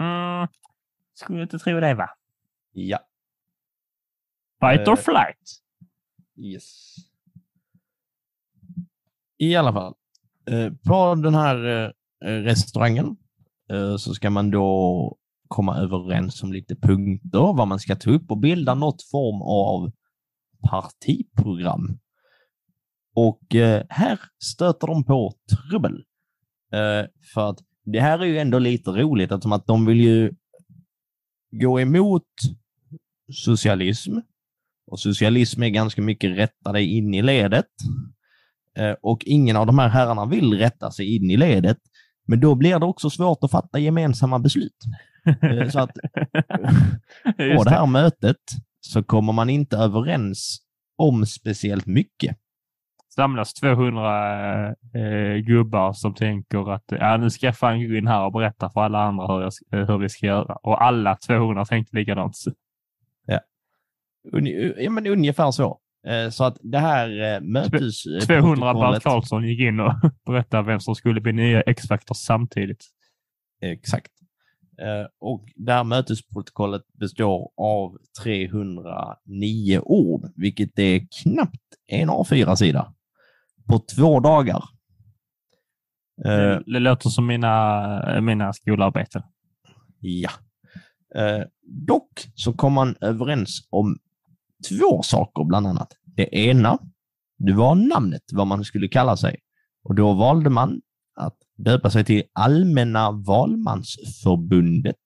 [0.00, 0.48] mm,
[1.14, 2.10] skulle inte tro det, va?
[2.72, 2.98] Ja.
[4.60, 5.62] Fight or eh, flight.
[6.36, 6.94] Yes.
[9.38, 9.94] I alla fall.
[10.50, 11.84] Eh, på den här
[12.24, 13.16] eh, restaurangen
[13.98, 15.16] så ska man då
[15.48, 19.92] komma överens om lite punkter, vad man ska ta upp och bilda något form av
[20.70, 21.98] partiprogram.
[23.14, 23.40] Och
[23.88, 26.04] här stöter de på trubbel.
[26.72, 30.32] Eh, för att det här är ju ändå lite roligt eftersom att de vill ju
[31.50, 32.26] gå emot
[33.32, 34.18] socialism.
[34.90, 37.66] Och socialism är ganska mycket rätta dig in i ledet.
[38.78, 41.78] Eh, och ingen av de här herrarna vill rätta sig in i ledet.
[42.26, 44.76] Men då blir det också svårt att fatta gemensamma beslut.
[45.42, 45.90] Eh, så att
[47.56, 48.36] på det här mötet
[48.80, 50.58] så kommer man inte överens
[50.96, 52.36] om speciellt mycket.
[53.18, 58.24] Samlas 200 eh, gubbar som tänker att ja, nu ska jag fan gå in här
[58.24, 60.54] och berätta för alla andra hur, jag, hur vi ska göra.
[60.54, 62.36] Och alla 200 tänkte likadant.
[63.26, 63.40] Ja,
[64.76, 65.78] ja men ungefär så.
[66.06, 68.02] Eh, så att det här eh, mötes...
[68.26, 69.92] 200 Bert Karlsson gick in och
[70.26, 72.84] berättade vem som skulle bli nya X-Factor samtidigt.
[73.60, 74.12] Exakt.
[74.80, 82.94] Eh, och det här mötesprotokollet består av 309 ord, vilket är knappt en A4-sida
[83.68, 84.64] på två dagar.
[86.16, 89.22] Det, eh, det låter som mina, mina skolarbeten.
[90.00, 90.30] Ja.
[91.14, 93.98] Eh, dock så kom man överens om
[94.68, 95.92] två saker bland annat.
[96.04, 96.78] Det ena,
[97.38, 99.36] det var namnet, vad man skulle kalla sig.
[99.84, 100.80] Och då valde man
[101.16, 104.96] att döpa sig till Allmänna valmansförbundet.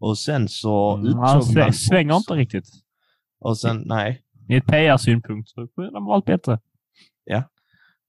[0.00, 1.72] Och sen så mm, utsåg man...
[1.72, 2.68] Svänger inte riktigt.
[3.40, 4.22] Och sen, nej.
[4.48, 6.58] I ett PR-synpunkt så kunde de valt bättre.
[7.28, 7.42] Ja.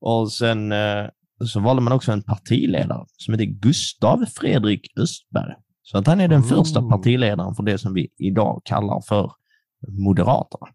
[0.01, 1.05] Och sen eh,
[1.45, 5.55] så valde man också en partiledare som heter Gustav Fredrik Östberg.
[5.81, 6.47] Så att han är den oh.
[6.47, 9.31] första partiledaren för det som vi idag kallar för
[9.87, 10.67] Moderaterna.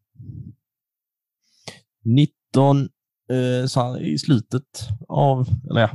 [2.05, 5.91] 19 eh, så i slutet av, eller ja,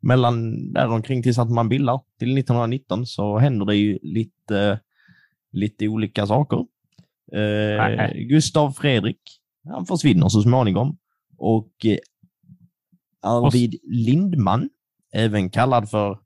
[0.00, 4.80] mellan däromkring tills att man bildar till 1919 så händer det ju lite,
[5.52, 6.66] lite olika saker.
[7.32, 9.20] Eh, Gustav Fredrik,
[9.68, 10.98] han försvinner så småningom
[11.38, 11.98] och eh,
[13.22, 14.68] Arvid Lindman,
[15.14, 16.18] även kallad för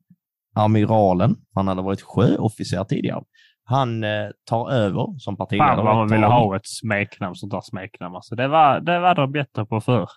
[0.54, 3.22] Amiralen, han hade varit sjöofficer tidigare.
[3.64, 5.76] Han eh, tar över som partiledare.
[5.76, 8.14] Fan vad man ville ha ett smeknamn, sånt där smeknamn.
[8.14, 10.08] Alltså, det, var, det var de bättre på förr.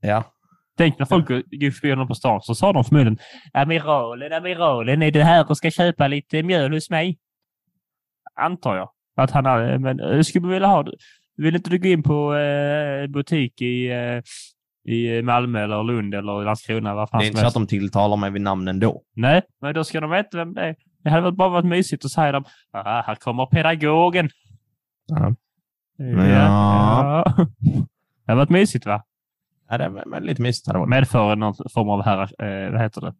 [0.00, 0.24] Ja.
[0.78, 3.18] Tänk när folk gick förbi honom på stan så sa de förmodligen
[3.52, 7.18] Amiralen, amiralen, är du här och ska köpa lite mjöl hos mig?
[8.40, 8.88] Antar jag.
[9.16, 10.92] Att han hade, men jag skulle vilja ha det.
[11.42, 14.22] Vill inte du gå in på eh, butik i, eh,
[14.94, 17.06] i Malmö eller Lund eller Landskrona?
[17.06, 19.02] Fan Det är inte så att de tilltalar mig vid namn ändå.
[19.16, 20.76] Nej, men då ska de veta vem det är.
[21.04, 22.44] Det hade väl bara varit mysigt att säga dem.
[22.70, 24.28] Ah, här kommer pedagogen.
[25.06, 25.34] Ja.
[25.96, 26.26] Ja.
[26.26, 27.24] Ja.
[27.36, 27.46] ja.
[28.26, 29.02] Det hade varit mysigt va?
[29.70, 30.66] Ja, det är väl lite mysigt.
[30.66, 30.88] hade varit.
[30.90, 33.14] medför någon form av här, eh, vad heter det?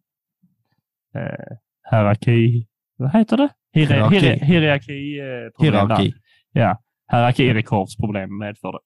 [1.19, 1.57] Eh,
[1.91, 2.67] hierarki.
[2.97, 3.49] Vad heter det?
[3.73, 4.19] Hier- Hierarki.
[4.19, 5.19] hier- Hierarki.
[5.19, 5.25] eh,
[5.63, 6.13] Hierarki.
[6.53, 6.77] där.
[7.13, 8.79] Ja, hierarkirekordsproblem medför det.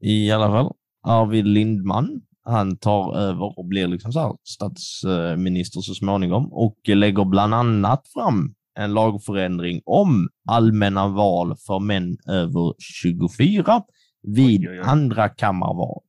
[0.00, 5.94] I alla fall, Arvid Lindman, han tar över och blir liksom så här statsminister så
[5.94, 13.82] småningom och lägger bland annat fram en lagförändring om allmänna val för män över 24
[14.22, 14.86] vid Oj, oj, oj.
[14.86, 16.02] andra kammarval.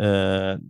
[0.00, 0.60] Eh,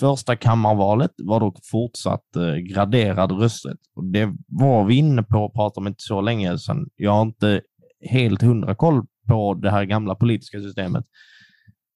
[0.00, 3.80] första kammarvalet var dock fortsatt eh, graderad rösträtt.
[3.96, 6.88] Och det var vi inne på och pratade om inte så länge sedan.
[6.96, 7.60] Jag har inte
[8.00, 11.04] helt hundra koll på det här gamla politiska systemet.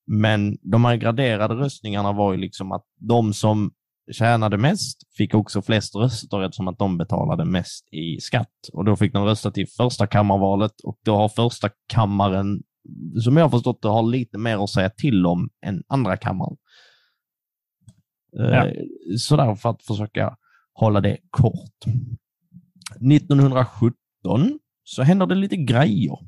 [0.06, 3.72] Men de här graderade röstningarna var ju liksom att de som
[4.12, 8.68] tjänade mest fick också flest röster eftersom att de betalade mest i skatt.
[8.72, 12.62] Och då fick de rösta till första kammarvalet och då har första kammaren,
[13.24, 16.56] som jag har förstått det, har lite mer att säga till om än andra kammaren.
[18.32, 18.66] Ja.
[18.66, 18.72] Eh,
[19.18, 20.36] Sådär för att försöka
[20.72, 21.86] hålla det kort.
[23.00, 26.18] 1917 så händer det lite grejer.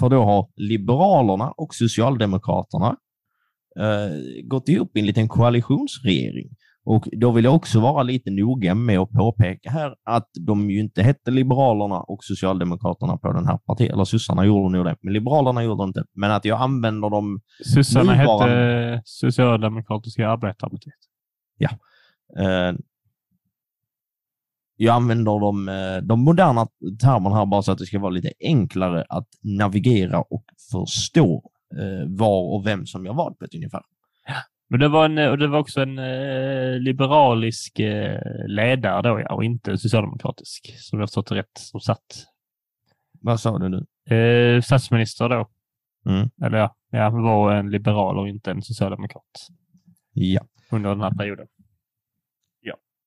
[0.00, 2.96] För då har Liberalerna och Socialdemokraterna
[3.80, 6.48] eh, gått ihop i en liten koalitionsregering.
[6.86, 10.80] Och då vill jag också vara lite noga med att påpeka här att de ju
[10.80, 15.12] inte hette Liberalerna och Socialdemokraterna på den här partiet, eller sossarna gjorde nog det, men
[15.12, 16.04] Liberalerna gjorde det inte.
[16.14, 17.40] Men att jag använder dem
[17.74, 18.54] Sossarna Nuvarande.
[18.54, 20.94] hette Socialdemokratiska arbetarpartiet.
[22.38, 22.72] Eh,
[24.76, 26.66] jag använder de, eh, de moderna
[27.00, 32.08] termerna här bara så att det ska vara lite enklare att navigera och förstå eh,
[32.08, 33.82] var och vem som gör vad på ett ungefär.
[34.68, 39.34] Men det var, en, och det var också en eh, liberalisk eh, ledare då, ja,
[39.34, 42.26] och inte socialdemokratisk, som jag förstått rätt, som satt.
[43.20, 44.16] Vad sa du nu?
[44.16, 45.48] Eh, statsminister då.
[46.06, 46.30] Mm.
[46.44, 49.48] Eller ja, ja, var en liberal och inte en socialdemokrat
[50.12, 50.40] Ja.
[50.70, 51.46] under den här perioden.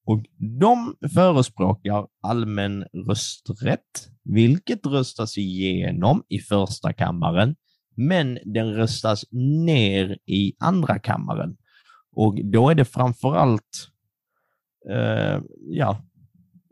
[0.07, 0.23] Och
[0.59, 7.55] de förespråkar allmän rösträtt, vilket röstas igenom i första kammaren,
[7.95, 9.25] men den röstas
[9.65, 11.57] ner i andra kammaren.
[12.11, 13.89] Och då är det framförallt,
[14.89, 16.01] eh, ja,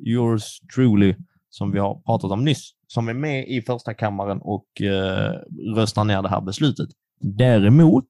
[0.07, 1.15] yours truly,
[1.49, 5.33] som vi har pratat om nyss, som är med i första kammaren och eh,
[5.75, 6.89] röstar ner det här beslutet.
[7.19, 8.09] Däremot,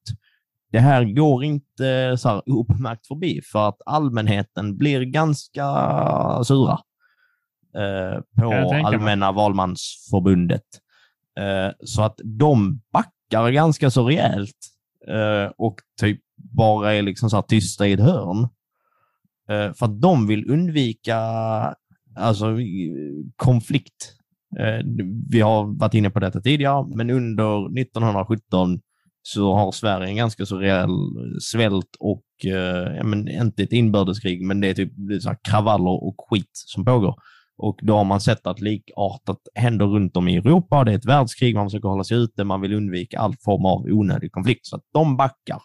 [0.76, 5.64] det här går inte så här uppmärkt förbi för att allmänheten blir ganska
[6.44, 6.80] sura
[7.78, 8.74] eh, på.
[8.86, 10.64] Allmänna valmansförbundet.
[11.40, 14.58] Eh, så att de backar ganska så rejält
[15.08, 18.48] eh, och typ bara är liksom så här tysta i ett hörn.
[19.48, 21.18] För att de vill undvika
[22.16, 22.46] alltså,
[23.36, 24.14] konflikt.
[25.30, 28.80] Vi har varit inne på detta tidigare, men under 1917
[29.28, 30.90] så har Sverige en ganska så rejäl
[31.42, 35.30] svält och, eh, ja, men inte ett inbördeskrig, men det är typ det är så
[35.30, 37.16] här kravaller och skit som pågår.
[37.58, 40.84] Och då har man sett att likartat händer runt om i Europa.
[40.84, 43.86] Det är ett världskrig, man försöker hålla sig ute, man vill undvika all form av
[43.86, 44.66] onödig konflikt.
[44.66, 45.62] Så att de backar.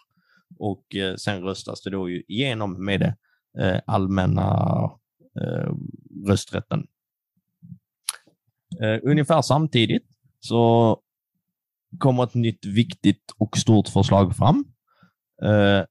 [0.59, 3.15] Och eh, sen röstas det då ju igenom med det
[3.59, 4.69] eh, allmänna
[5.41, 5.71] eh,
[6.27, 6.87] rösträtten.
[8.81, 10.05] Eh, ungefär samtidigt
[10.39, 10.97] så
[11.97, 14.65] kommer ett nytt viktigt och stort förslag fram.
[15.43, 15.85] Eh,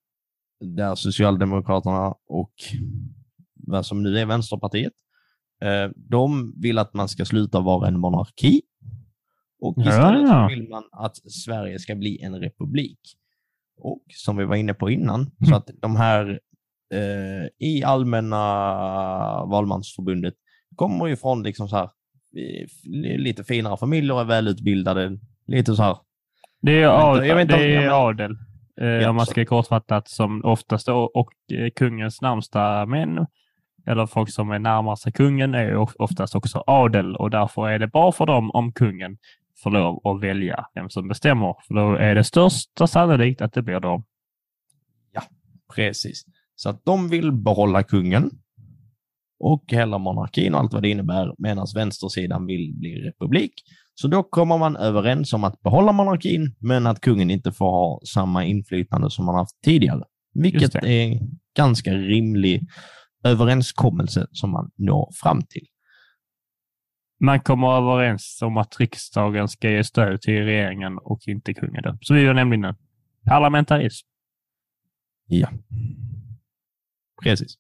[0.60, 2.52] där Socialdemokraterna och
[3.54, 4.92] vad som nu är Vänsterpartiet,
[5.64, 8.62] eh, de vill att man ska sluta vara en monarki.
[9.60, 10.46] Och istället ja.
[10.50, 13.00] vill man att Sverige ska bli en republik.
[13.76, 15.32] Och som vi var inne på innan, Mm.
[15.48, 16.40] så att de här
[16.94, 18.38] eh, i allmänna
[19.44, 20.34] valmansförbundet
[20.76, 21.90] kommer ju från liksom så här,
[22.36, 25.18] eh, lite finare familjer, är välutbildade,
[25.50, 25.96] lite så här.
[26.62, 28.36] Det är, Jag ad, vet inte- jag vet det är ja, adel,
[28.80, 33.26] eh, Ja, om man ska kortfattat, som oftast och eh, kungens närmsta män,
[33.86, 37.86] eller folk som är närmast kungen, är of- oftast också adel och därför är det
[37.86, 39.18] bra för dem om kungen
[39.62, 41.54] får lov att välja vem som bestämmer.
[41.66, 44.04] För då är det största sannolikt att det blir dem.
[45.74, 46.24] Precis.
[46.56, 48.30] Så att de vill behålla kungen.
[49.42, 53.52] och hela monarkin och allt vad det innebär, medan vänstersidan vill bli republik.
[54.00, 58.00] Så då kommer man överens om att behålla monarkin, men att kungen inte får ha
[58.14, 60.04] samma inflytande som man haft tidigare.
[60.34, 61.18] Vilket är en
[61.56, 62.66] ganska rimlig
[63.24, 65.66] överenskommelse som man når fram till.
[67.20, 71.98] Man kommer överens om att riksdagen ska ge stöd till regeringen och inte kungen.
[72.00, 72.76] Så vi gör nämligen en
[73.28, 74.06] parlamentarism.
[75.26, 75.48] Ja.
[77.22, 77.54] Precis.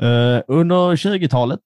[0.00, 1.62] Eh, under 20-talet,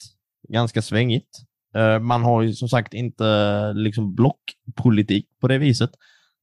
[0.48, 1.49] ganska svängigt.
[1.74, 5.90] Eh, man har ju som sagt inte liksom blockpolitik på det viset.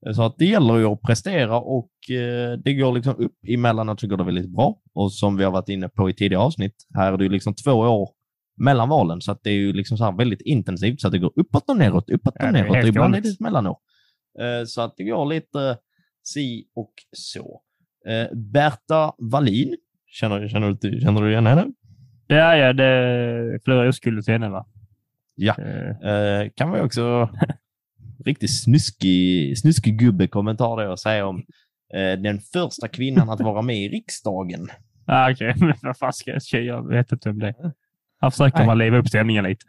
[0.08, 4.00] Eh, Så att det gäller ju att prestera och eh, det går liksom upp emellanåt
[4.00, 4.78] så går det väldigt bra.
[4.94, 7.54] Och som vi har varit inne på i tidigare avsnitt, här är det ju liksom
[7.56, 8.10] två år
[8.60, 11.32] mellan valen så att det är ju liksom så väldigt intensivt så att det går
[11.36, 12.84] uppåt och neråt, uppåt Ja, och det är neråt.
[12.84, 13.78] Och ibland är det mellanår.
[14.40, 15.78] Eh, Så att det går lite
[16.24, 17.62] si och så.
[18.54, 21.66] Berta Wallin, känner, känner, du, känner du igen henne?
[22.28, 24.66] Ja, ja, det förlorar oskuld till henne, va?
[25.38, 25.56] Ja.
[25.60, 27.30] Eh, Eh, kan vi också
[28.26, 31.38] riktigt snuskig, snuskig gubbe-kommentar då och säga om
[31.94, 34.68] eh, den första kvinnan att vara med i riksdagen.
[35.06, 36.64] ah, Okej, men vad fan ska jag säga?
[36.64, 37.54] Jag vet inte om det
[38.22, 39.66] Här försöker man leva upp stämningen lite.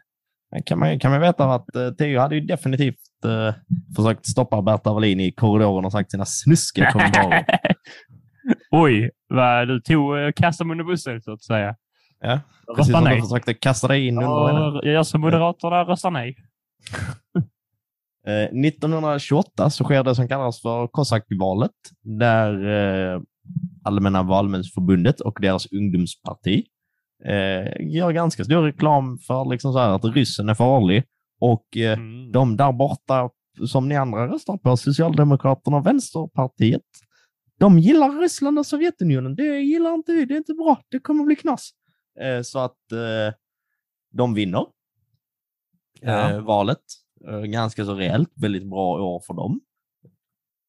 [0.65, 3.55] Kan man, kan man veta att eh, Theo hade ju definitivt eh,
[3.95, 7.45] försökt stoppa Berta Wallin i korridoren och sagt sina snuskiga kommentarer.
[8.71, 11.75] Oj, vad du tog eh, kastade mig under bussen, så att säga.
[12.21, 13.15] Ja, Jag Precis som nej.
[13.15, 14.59] du försökte kasta dig in under henne.
[14.59, 16.35] Ja, jag gör som Moderaterna, röstar nej.
[18.27, 22.53] Eh, 1928 så sker det som kallas för Kosackvalet, där
[23.13, 23.21] eh,
[23.83, 26.63] Allmänna valmänsförbundet och deras ungdomsparti
[27.25, 31.03] eh, gör ganska stor reklam för liksom så här att ryssen är farlig
[31.41, 32.31] och eh, Mm.
[32.31, 33.29] de där borta
[33.67, 36.81] som ni andra röstar på, Socialdemokraterna och Vänsterpartiet,
[37.59, 39.35] de gillar Ryssland och Sovjetunionen.
[39.35, 41.69] Det gillar inte vi, det är inte bra, det kommer bli knas.
[42.19, 43.33] Eh, så att eh,
[44.11, 44.65] de vinner
[46.01, 46.29] Ja.
[46.31, 46.83] eh, valet.
[47.45, 49.61] Ganska så rejält, väldigt bra år för dem.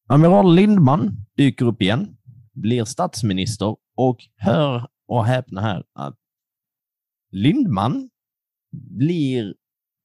[0.09, 2.17] Amiral Lindman dyker upp igen,
[2.53, 6.17] blir statsminister och hör och häpna här att
[7.31, 8.09] Lindman
[8.71, 9.55] blir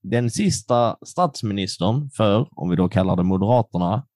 [0.02, 4.06] den sista statsministern för, om vi då kallar det Moderaterna,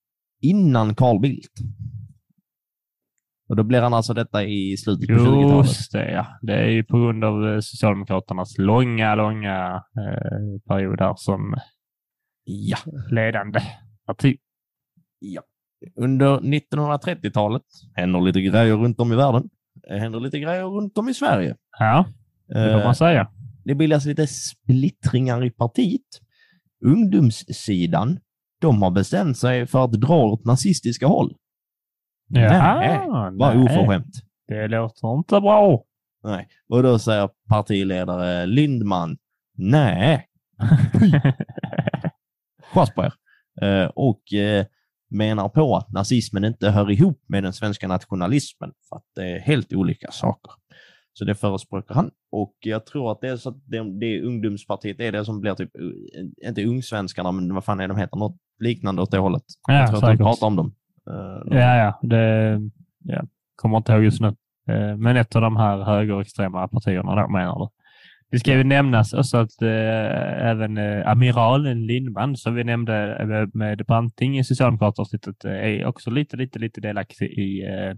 [0.40, 1.52] innan Carl Bildt.
[3.50, 5.66] Och då blir han alltså detta i slutet på 20-talet.
[5.66, 6.26] Just det, ja.
[6.42, 11.54] Det är ju på grund av eh, Socialdemokraternas långa, långa eh, period här som
[12.44, 12.76] Ja.
[13.10, 13.60] ledande
[14.06, 14.36] parti.
[15.18, 15.42] Ja.
[15.96, 17.62] Under 1930-talet
[17.94, 19.48] händer lite grejer runt om i världen.
[19.88, 21.56] Det händer lite grejer runt om i Sverige.
[21.78, 22.04] Ja,
[22.48, 23.28] det får Eh, man säga.
[23.64, 26.20] Det bildas lite splittringar i partiet.
[26.84, 28.18] Ungdomssidan,
[28.60, 31.34] de har bestämt sig för att dra åt nazistiska håll.
[32.30, 34.14] Nej, Vad nej, oförskämt.
[34.48, 35.84] Det låter inte bra.
[36.24, 36.48] Nej.
[36.68, 39.16] Och då säger partiledare Lindman,
[39.56, 40.26] nej,
[42.72, 43.12] skärp på er.
[43.62, 44.66] Eh, och eh,
[45.10, 49.40] menar på att nazismen inte hör ihop med den svenska nationalismen, för att det är
[49.40, 50.52] helt olika saker.
[51.12, 52.10] Så det förespråkar han.
[52.32, 55.54] Och jag tror att det är så att det, det ungdomspartiet är det som blir
[55.54, 59.42] typ, eh, inte ungsvenskarna, men vad fan är de heter, något liknande åt det hållet.
[59.68, 60.24] Ja, jag tror att de säkert.
[60.26, 60.74] pratar om dem.
[61.10, 61.98] Eh, Ja, ja.
[62.02, 62.60] Det
[63.04, 63.22] ja,
[63.56, 64.28] kommer inte ihåg just nu.
[64.68, 67.68] Eh, Men ett av de här högerextrema partierna då, menar du.
[68.30, 73.48] Det ska ju nämnas också att eh, även eh, amiralen Lindman, som vi nämnde eh,
[73.58, 77.94] med Branting i Socialdemokraterna-avsnittet, är också lite, lite, lite delaktig i, eh,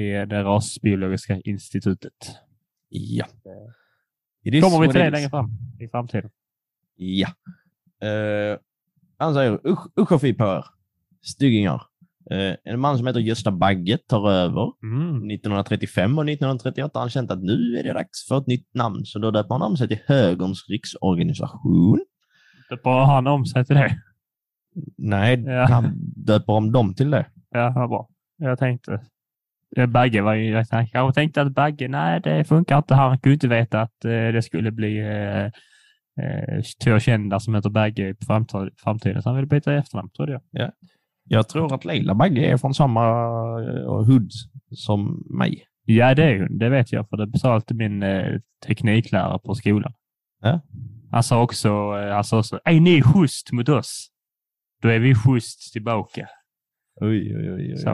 [0.00, 2.40] i det rasbiologiska institutet.
[2.88, 3.26] Ja.
[4.62, 6.30] Kommer vi till det längre fram i framtiden?
[6.96, 7.28] Ja.
[8.04, 8.58] Uh,
[9.18, 10.64] han säger usch, usch och fy på er.
[11.24, 11.82] Styggingar.
[12.30, 15.16] Eh, en man som heter Gösta Bagge tar över Mm.
[15.30, 19.04] 1935 och 1938 har han känt att nu är det dags för ett nytt namn,
[19.04, 22.04] så då döper han om sig till Högerns riksorganisation.
[22.84, 23.96] Bara han om sig till det.
[24.98, 25.66] Nej, Ja.
[25.70, 27.26] han döper om dem till det.
[27.50, 28.08] Ja, vad bra.
[28.38, 29.00] Jag tänkte...
[29.76, 30.50] eh, Bagge var ju...
[30.50, 32.94] Jag kanske tänkte att Bagge, nej det funkar inte.
[32.94, 35.44] Han kunde inte veta att eh, det skulle bli eh,
[36.24, 39.22] eh, två kända som heter Bagge i framtid- framtiden.
[39.22, 40.70] Så han ville byta efternamn, trodde jag.
[41.24, 43.04] Jag tror att Leila Bagge är från samma
[43.60, 44.30] uh, hood
[44.70, 45.66] som mig.
[45.84, 46.58] Ja, det är hon.
[46.58, 49.92] Det vet jag, för det sa alltid min eh, tekniklärare på skolan.
[50.40, 50.60] Ja.
[51.10, 54.08] Han sa också, eh, han sa också, är ni schysst mot oss?
[54.82, 56.28] Då är vi schysst tillbaka.
[57.00, 57.72] Oj, oj, oj.
[57.72, 57.76] oj.
[57.76, 57.90] Så.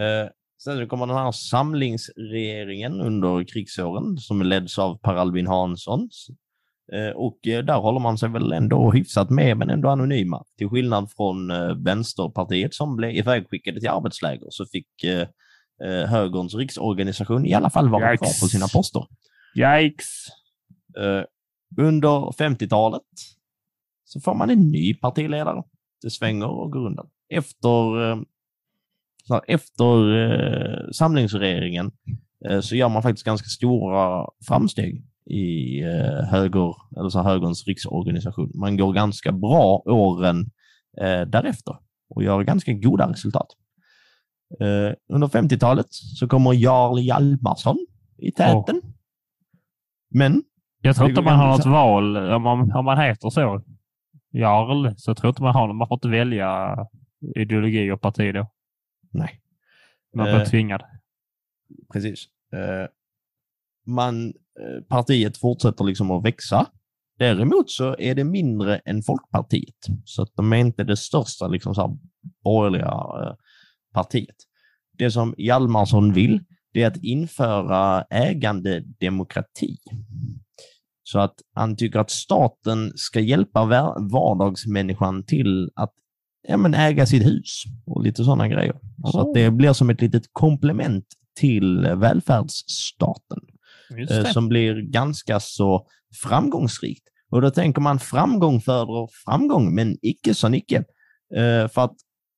[0.00, 0.28] Eh,
[0.64, 6.08] sen så kommer den här samlingsregeringen under krigsåren som leds av Per Albin Hansson.
[6.92, 10.44] Eh, och eh, där håller man sig väl ändå hyfsat med, men ändå anonyma.
[10.58, 14.86] Till skillnad från eh, Vänsterpartiet som blev ivägskickade till arbetsläger så fick
[16.08, 18.40] högerns riksorganisation i alla fall vara kvar Yikes.
[18.40, 19.06] på sina poster.
[19.56, 20.26] Yikes!
[21.80, 23.02] Under 50-talet
[24.04, 25.62] så får man en ny partiledare.
[26.02, 27.06] Det svänger och går undan.
[27.28, 27.82] Efter,
[29.46, 31.90] efter samlingsregeringen
[32.62, 38.50] så gör man faktiskt ganska stora framsteg i eh, höger, eller så högerns riksorganisation.
[38.54, 40.50] Man går ganska bra åren
[41.00, 41.76] eh, därefter
[42.10, 43.46] och gör ganska goda resultat.
[44.60, 47.86] Eh, under 50-talet så kommer Jarl Hjalmarsson
[48.18, 48.80] i täten.
[50.10, 50.42] Men
[50.80, 53.62] Jag tror inte man har något val om man, om man heter så.
[54.32, 56.76] Jarl, så jag tror inte man har Man får inte välja
[57.36, 58.50] ideologi och parti då.
[59.10, 59.40] nej,
[60.14, 60.44] Man blir Eh.
[60.46, 60.82] tvingad.
[61.92, 62.26] precis.
[62.52, 62.88] Eh,
[63.86, 64.32] man,
[64.88, 66.66] partiet fortsätter liksom att växa.
[67.18, 71.74] Däremot så är det mindre än Folkpartiet, så att de är inte det största liksom
[71.74, 71.98] så
[72.44, 72.92] borgerliga
[73.26, 73.34] eh,
[73.94, 74.36] partiet.
[74.98, 76.40] Det som Hjalmarsson vill,
[76.72, 79.76] det är att införa ägandedemokrati.
[81.02, 85.92] Så att han tycker att staten ska hjälpa var- vardagsmänniskan till att
[86.48, 88.80] ja, men äga sitt hus och lite sådana grejer.
[89.12, 91.06] Så att det blir som ett litet komplement
[91.40, 93.58] till välfärdsstaten eh.
[94.32, 95.86] Som blir ganska så
[96.22, 97.02] framgångsrikt.
[97.30, 100.76] Och då tänker man framgång föder framgång, men icke så icke.
[101.36, 101.96] Eh, för att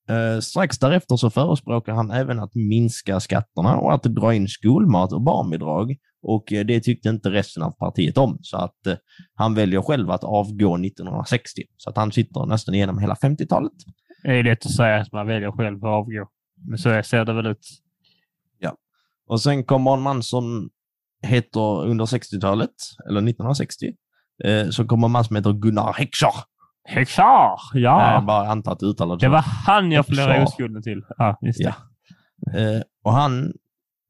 [0.08, 5.12] eh, strax därefter så förespråkar han även att minska skatterna och att dra in skolmat
[5.12, 5.96] och barnbidrag.
[6.22, 8.94] Och eh, det tyckte inte resten av partiet om, så att eh,
[9.34, 11.62] han väljer själv att avgå 1960.
[11.76, 13.72] Så att han sitter nästan igenom hela 50-talet.
[14.22, 16.28] Det är lätt att säga att man väljer själv att avgå.
[16.68, 17.84] Men så ser det väl ut.
[19.26, 20.70] Och sen kommer en man som
[21.24, 22.70] heter under 60-talet,
[23.08, 23.92] eller 1960,
[24.44, 26.34] eh, så kommer en man som heter Gunnar Heckscher.
[27.74, 28.24] Jag Ja!
[28.26, 31.02] bara antar att uttalet Det var han jag förlorade oskulden till.
[31.18, 31.74] Ja, just det.
[32.52, 32.58] Ja.
[32.60, 33.52] Eh, och han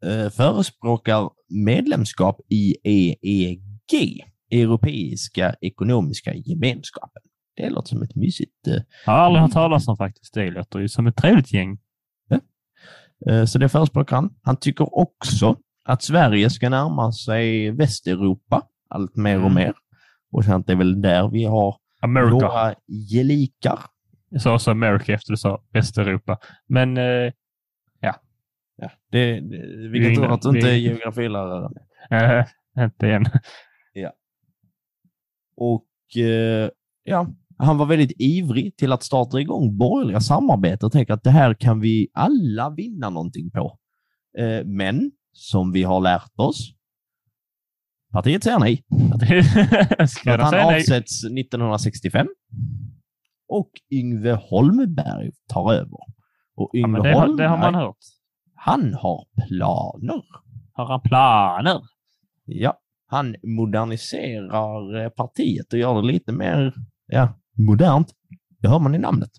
[0.06, 7.22] eh, förespråkar medlemskap i EEG, Europeiska ekonomiska gemenskapen.
[7.56, 8.66] Det låter som ett mysigt...
[8.68, 8.74] Eh,
[9.06, 10.34] Jag har aldrig hört talas om faktiskt.
[10.34, 11.78] Det låter ju som ett trevligt gäng.
[13.30, 14.34] eh, så det förespråkar han.
[14.42, 19.54] Han tycker också att Sverige ska närma sig Västeuropa allt mer och Mm.
[19.54, 19.74] mer.
[20.32, 22.30] Och sen att det är väl där vi har America.
[22.34, 22.74] våra
[23.12, 23.78] gelikar.
[24.28, 26.38] Jag sa också America efter du sa Västeuropa.
[26.66, 27.32] Men eh,
[28.76, 31.68] Ja, det, det, vi Vi- kan tro att du inte är geografilärare.
[32.10, 32.44] eh,
[32.84, 33.24] inte igen.
[35.56, 36.70] Och eh,
[37.04, 37.26] ja,
[37.58, 41.54] han var väldigt ivrig till att starta igång borgerliga samarbeten och tänker att det här
[41.54, 43.78] kan vi alla vinna någonting på.
[44.38, 46.72] Eh, men som vi har lärt oss,
[48.12, 48.84] partiet säger nej.
[50.08, 50.76] Ska att han säga nej?
[50.76, 52.26] avsätts 1965
[53.48, 55.98] och Yngve Holmberg tar över.
[56.56, 57.96] Och Ja, Yngve men det, Holmberg, det har man hört.
[58.54, 60.22] han har planer.
[60.72, 61.80] Har han planer?
[62.44, 66.74] Ja, han moderniserar eh, partiet och gör det lite mer
[67.06, 67.28] ja,
[67.58, 68.12] modernt.
[68.58, 69.30] Det hör man i namnet.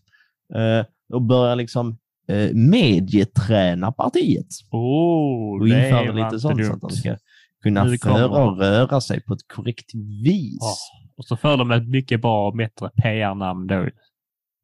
[0.55, 4.47] Eh, och börjar liksom eh, medieträna partiet.
[4.71, 7.17] Oh, Och det inför var lite sånt så att de ska
[7.63, 10.57] kunna föra och röra sig på ett korrekt vis.
[10.59, 10.75] Ja.
[11.17, 13.89] Och så för de ett mycket bra och bättre PR-namn då.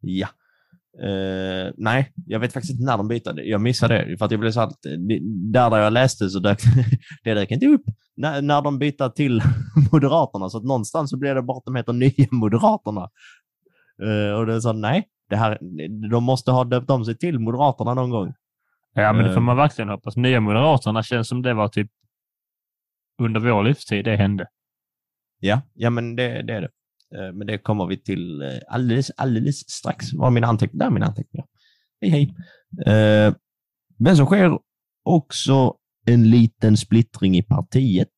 [0.01, 0.27] Ja.
[1.03, 3.33] Eh, nej, jag vet faktiskt inte när de bytte.
[3.35, 4.17] Jag missade det.
[4.17, 4.91] För att jag blev så att, eh,
[5.51, 6.59] där där jag läste så dök
[7.23, 7.83] det dök inte upp
[8.17, 9.41] när, när de bytte till
[9.91, 10.49] Moderaterna.
[10.49, 13.09] Så att någonstans så blev det bara att de heter Nya Moderaterna.
[14.03, 15.57] Eh, och det så, nej, det här,
[16.11, 18.33] de måste ha döpt om sig till Moderaterna någon gång.
[18.93, 19.45] Ja, men det får Eh.
[19.45, 20.15] man verkligen hoppas.
[20.17, 21.91] Nya Moderaterna känns som det var typ
[23.21, 24.47] under vår livstid det hände.
[25.39, 26.69] Ja, ja men det, det är det.
[27.17, 30.13] Eh, Men det kommer vi till eh, alldeles, alldeles strax.
[30.13, 30.79] Var mina anteckningar?
[30.79, 31.47] Där är mina anteckningar.
[32.01, 32.35] Hej, hej.
[33.97, 34.59] Men så sker
[35.03, 35.75] också
[36.05, 38.09] en liten splittring i partiet.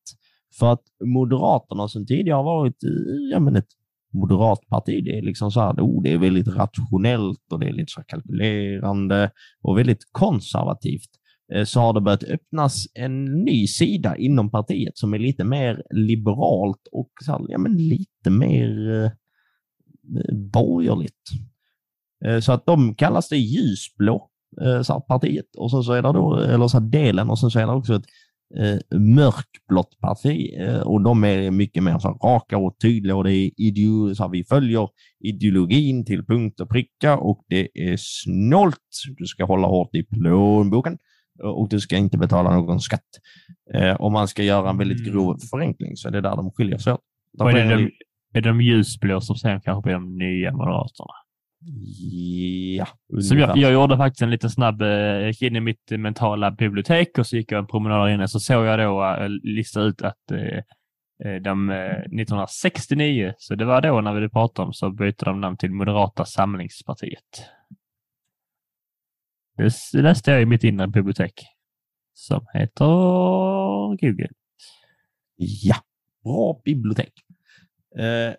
[0.59, 2.77] För att Moderaterna som tidigare har varit
[3.31, 3.67] ja, men ett
[4.13, 7.73] moderat parti, det är liksom så här, oh, det är väldigt rationellt och det är
[7.73, 11.09] lite så kalkylerande och väldigt konservativt
[11.53, 15.83] eh, så har det börjat öppnas en ny sida inom partiet som är lite mer
[15.91, 21.29] liberalt och så här, ja, men lite mer eh, eh, borgerligt.
[22.25, 24.29] Eh, så att de kallas det ljusblå,
[24.61, 25.55] eh, så här, partiet.
[25.57, 27.73] Och sen så är det då, eller så här, delen, och sen så är det
[27.73, 28.05] också ett
[28.57, 33.33] eh, mörkblått parti eh, och de är mycket mer så raka och tydliga och det
[33.33, 34.89] är ideo, så här, vi följer
[35.19, 38.77] ideologin till punkt och pricka och det är snålt.
[39.17, 40.97] Du ska hålla hårt i plånboken
[41.43, 43.01] och du ska inte betala någon skatt.
[43.73, 45.11] Eh, om man ska göra en väldigt Mm.
[45.13, 46.99] grov förenkling så är det där de skiljer sig åt.
[47.39, 47.83] Är, det de,
[48.33, 51.13] är det de ljusblå som sen kanske blir de nya Moderaterna?
[52.77, 52.85] Ja,
[53.21, 53.61] Som jag, ungefär.
[53.61, 57.27] jag gjorde faktiskt en liten snabb, eh, jag gick in i mitt mentala bibliotek och
[57.27, 60.31] så gick jag en promenad där inne så såg jag då äh, lista ut att
[60.31, 60.57] eh,
[61.25, 65.41] eh, de eh, 1969, så det var då när vi pratade om, så bytte de
[65.41, 67.49] namn till Moderata samlingspartiet.
[69.57, 71.33] Det läste jag i mitt inre bibliotek
[72.13, 72.85] som heter
[73.97, 74.29] Google.
[75.35, 75.75] Ja,
[76.23, 77.13] bra bibliotek.
[77.97, 78.33] Eh,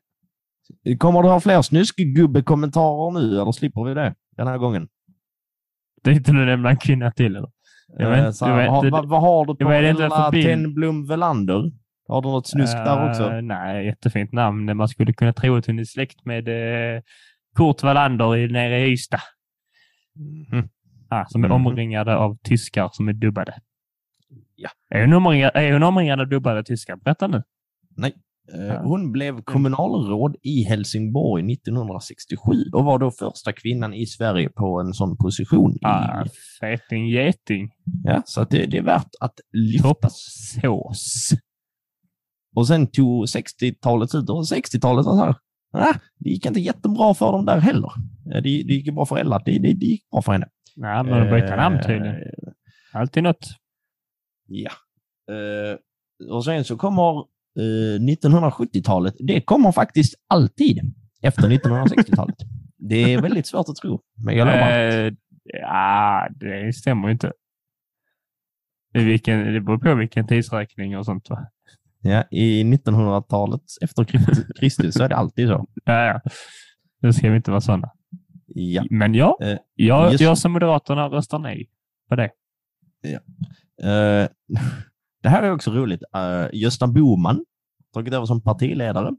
[0.99, 4.89] kommer du ha fler snuskgubbe-kommentarer nu eller slipper vi det den här gången?
[6.05, 7.51] Tänkte du nämna en kvinna till eller?
[7.99, 9.65] Jag vet- Eh, så jag vet vad, vad har du på
[10.33, 11.73] förbi- Tenblom Velander?
[12.09, 13.31] Har du något snusk där också?
[13.33, 14.77] Eh, nej, jättefint namn.
[14.77, 16.49] Man skulle kunna tro att hon är släkt med
[16.97, 17.03] eh,
[17.57, 19.21] Kurt Wallander i, nere i Ystad.
[20.53, 20.69] Mhm.
[21.09, 21.67] Ah, som är Mhm.
[21.67, 23.55] omringade av tyskar som är dubbade.
[24.57, 24.69] Ja.
[24.91, 26.97] Är hon omringad, är hon omringad av dubbade tyskar?
[26.97, 27.37] Berätta nu.
[27.37, 27.43] Eh,
[28.83, 34.93] Hon blev kommunalråd i Helsingborg 1967 och var då första kvinnan i Sverige på en
[34.95, 35.79] sån position.
[35.83, 36.25] Ah,
[36.61, 37.71] feting geting.
[38.05, 40.09] ja, så det, det är värt att lyfta.
[40.11, 41.31] Sås.
[42.57, 45.35] Och sen tog 60-talet slut och 60-talet var så här.
[45.73, 47.91] Ah, det gick inte jättebra för dem där heller.
[48.35, 49.39] Eh, Det, det gick bra för Ella.
[49.45, 50.47] Det, det, det gick bra för henne.
[50.77, 52.17] Nej, men hon bytte namn Eh, tydligen.
[52.93, 53.47] Alltid något.
[54.47, 54.71] Ja.
[55.35, 55.79] Eh,
[56.35, 57.25] och sen så kommer eh,
[57.61, 59.15] 1970-talet.
[59.19, 60.81] Det kommer faktiskt alltid
[61.23, 62.37] efter 1960-talet.
[62.77, 64.71] Det är väldigt svårt att tro, men jag lovar.
[64.71, 65.13] Eh,
[65.45, 67.33] ja, det stämmer ju inte.
[68.95, 71.47] I vilken, det beror på vilken tidsräkning och sånt va?
[72.01, 75.67] Ja, I 1900-talet efter Krist- Kristus så är det alltid så.
[75.85, 76.21] Ja, ja.
[77.01, 77.91] Nu ska vi inte vara sådana.
[78.47, 78.85] Ja.
[78.91, 81.69] Men ja, Eh, jag, jag som Moderaterna röstar nej
[82.09, 82.31] på det.
[83.83, 84.29] Eh,
[85.25, 86.03] det här är också roligt.
[86.17, 87.45] Uh, Gösta Boman
[87.95, 89.11] tagit över som partiledare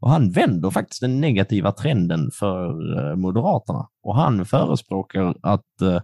[0.00, 6.00] och han vänder faktiskt den negativa trenden för eh, Moderaterna och han förespråkar att eh,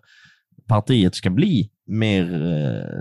[0.69, 2.25] partiet ska bli mer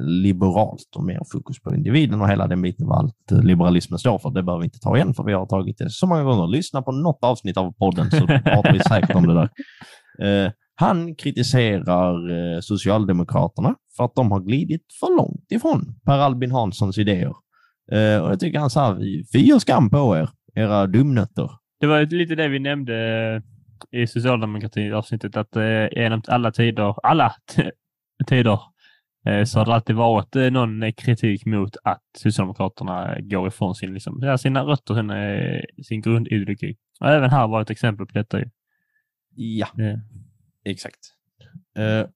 [0.01, 4.29] liberalt och mer fokus på individen och hela den biten vad allt liberalismen står för.
[4.29, 6.47] Det behöver vi inte ta igen för vi har tagit det så många gånger.
[6.47, 9.49] Lyssna på något avsnitt av podden så pratar vi säkert om det där.
[10.75, 16.97] Han kritiserar eh, Socialdemokraterna för att de har glidit för långt ifrån Per Albin Hanssons
[16.97, 17.33] idéer.
[17.91, 18.97] Eh, och jag tycker han sa,
[19.33, 21.51] fy och skam på er, era dumnötter.
[21.79, 22.95] Det var lite det vi nämnde
[23.91, 25.55] eh, i socialdemokrati-avsnittet, att
[25.91, 27.33] genom alla tider, alla
[28.27, 28.59] tider,
[29.45, 34.63] så har det alltid varit någon kritik mot att Socialdemokraterna går ifrån sin, liksom, sina
[34.63, 35.11] rötter, sin,
[35.83, 36.75] sin grundideologi.
[36.99, 38.39] Och även här var ett exempel på detta.
[39.35, 39.67] Ja,
[40.65, 40.99] exakt.
[41.77, 42.07] Eh,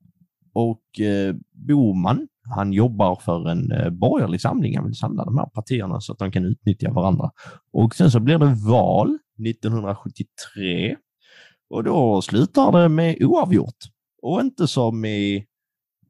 [0.53, 4.75] och eh, Boman, han jobbar för en eh, borgerlig samling.
[4.77, 7.31] Han vill samla de här partierna så att de kan utnyttja varandra.
[7.73, 10.95] Och sen så blir det val 1973
[11.69, 13.77] och då slutar det med oavgjort.
[14.21, 15.45] Och inte som i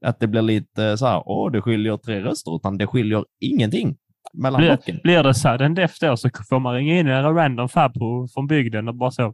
[0.06, 3.98] att det blir lite så här, åh, det skiljer tre röster, utan det skiljer ingenting
[4.34, 5.00] mellan Blir- blocken.
[5.04, 8.88] Blir det sudden death då så får man ringa in en random farbror från bygden
[8.88, 9.34] och bara så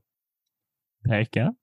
[1.09, 1.53] peka.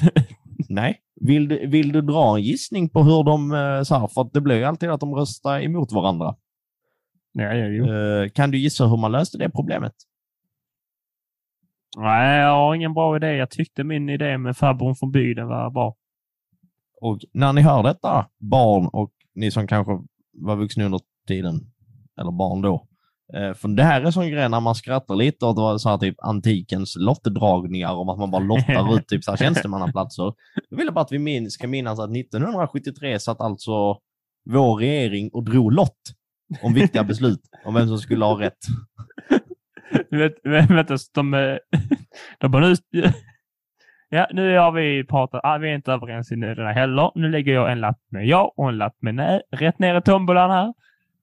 [0.70, 1.00] Nej.
[1.20, 4.32] Vill du, vill du dra en gissning på hur de, eh, så här, för att
[4.32, 6.36] det blir ju alltid att de röstar emot varandra.
[7.32, 7.92] Ja, ja, jo.
[7.92, 9.92] Eh, Kan du gissa hur man löste det problemet?
[11.96, 13.26] Nej, jag har ingen bra idé.
[13.36, 15.96] Jag tyckte min idé med farbrorn från bygden var bra.
[17.00, 19.92] Och när ni hör detta, barn och ni som kanske
[20.32, 21.54] var vuxna under tiden,
[22.20, 22.86] eller barn då,
[23.34, 25.98] Eh, för det här är sån grej när man skrattar lite åt vad så här,
[25.98, 30.22] typ antikens lottdragningar om att man bara lottar ut typ så här tjänstemannaplatser.
[30.70, 33.98] Då vill jag bara att vi min, ska minnas att 1973 satt alltså
[34.50, 36.00] vår regering och drog lott
[36.62, 38.58] om viktiga beslut om vem som skulle ha rätt.
[40.10, 41.56] Vet, vänta, de, eh,
[42.38, 42.74] de bara nu...
[44.12, 45.40] Ja, nu har vi pratat.
[45.44, 47.10] Ah, vi är inte överens i den här heller.
[47.14, 49.42] Nu lägger jag en lapp med ja och en lapp med nej.
[49.50, 50.74] Rätt ner i tombolan här.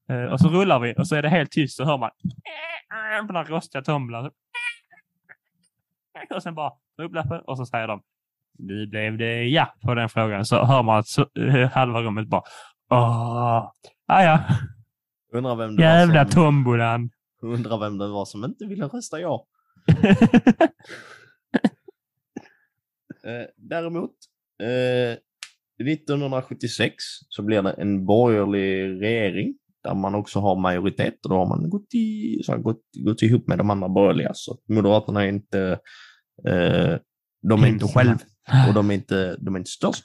[0.08, 2.10] Eh, och så rullar vi och så är det helt tyst så hör man
[3.26, 4.30] på den rostiga tombolan.
[6.30, 8.02] Och sen bara dra upp lappen och så säger de
[8.58, 10.44] nu blev det ja på den frågan.
[10.44, 12.42] Så hör man att så, eh, halva rummet bara
[12.90, 13.72] åh,
[14.06, 14.44] ah, ja,
[15.32, 17.10] Undrar vem det jävla var som, tombolan.
[17.42, 19.46] undrar vem det var som inte ville rösta ja.
[23.24, 24.10] Eh, däremot,
[24.62, 25.18] eh,
[25.86, 26.94] 1976
[27.28, 29.54] så blir det en borgerlig regering
[29.84, 33.22] där man också har majoritet och då har man gått, i, så har gått, gått
[33.22, 34.30] ihop med de andra borgerliga.
[34.34, 35.78] Så Moderaterna är inte,
[36.48, 36.96] eh,
[37.48, 38.16] de är inte själv
[38.68, 40.04] och de är inte, de är inte störst.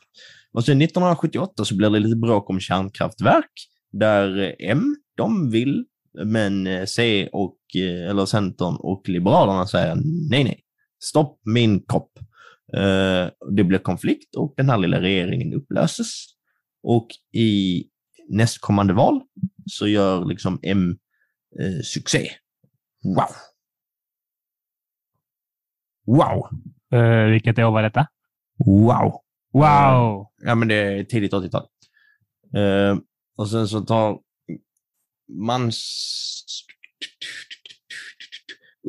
[0.53, 3.51] Och sen 1978 så blir det lite bråk om kärnkraftverk
[3.91, 5.86] där eh, M, de vill,
[6.26, 9.95] men eh, C och, eh, eller Centern och Liberalerna säger
[10.30, 10.59] nej, nej.
[11.03, 12.11] Stopp min kopp.
[12.78, 16.26] Eh, det blir konflikt och den här lilla regeringen upplöses.
[16.84, 17.84] Och i
[18.30, 19.21] nästkommande val
[19.66, 20.97] så gör liksom M
[21.59, 22.30] eh, succé.
[23.03, 23.36] Wow!
[26.05, 26.47] Wow!
[26.93, 28.07] Uh, vilket år var detta?
[28.66, 29.22] Wow!
[29.53, 30.32] Wow!
[30.38, 31.68] Ja, men det är tidigt 80-tal.
[32.55, 32.97] Eh,
[33.38, 34.20] och sen så tar
[35.28, 35.72] man...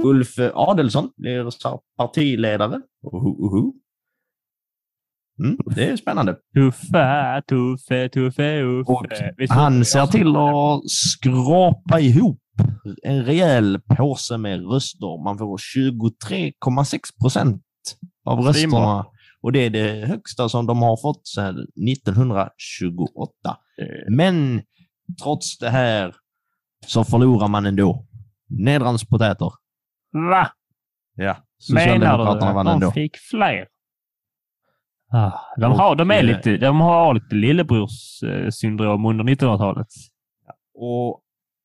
[0.05, 1.51] Ulf Adelsson blir
[1.97, 2.81] partiledare.
[3.13, 3.73] Uhu, uhu.
[5.39, 6.37] Mm, det är spännande.
[6.55, 9.35] Tuffe, Tuffe, Tuffe, Och Uffe.
[9.49, 12.41] Han ser till att skrapa ihop
[13.03, 15.25] en rejäl påse med röster.
[15.25, 17.63] Man får 23,6 procent
[18.25, 19.07] av rösterna.
[19.43, 23.33] Och det är det högsta som de har fått sedan 1928.
[23.79, 24.63] Eh, Men
[25.23, 26.15] trots det här
[26.87, 28.07] så förlorar man ändå.
[28.49, 29.51] Nedrans potäter.
[30.13, 30.49] Va?
[31.15, 31.37] Ja.
[31.75, 33.67] Menar du att de fick fler?
[35.17, 39.87] Ah, de, har, de, är eh, lite, de har lite lillebrorssyndrom under 1900-talet.
[40.75, 41.21] Och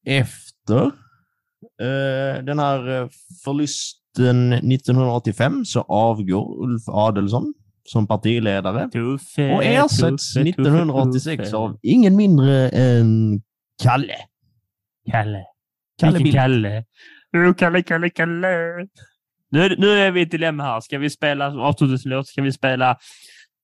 [0.05, 0.85] efter
[1.81, 3.07] eh, den här eh,
[3.43, 11.57] förlusten 1985 så avgår Ulf Adelsson som partiledare Tuffe, och ersätts Tuffe, 1986 Tuffe.
[11.57, 13.41] av ingen mindre än
[13.83, 14.15] Kalle.
[15.11, 15.43] Kalle.
[15.99, 16.33] Kalle Vilken.
[16.33, 16.85] Kalle?
[17.37, 18.47] Oh, Kalle, Kalle, Kalle.
[19.51, 20.79] Nu, nu är vi i ett dilemma här.
[20.81, 22.27] Ska vi spela avslutningslåt?
[22.27, 22.97] Ska vi spela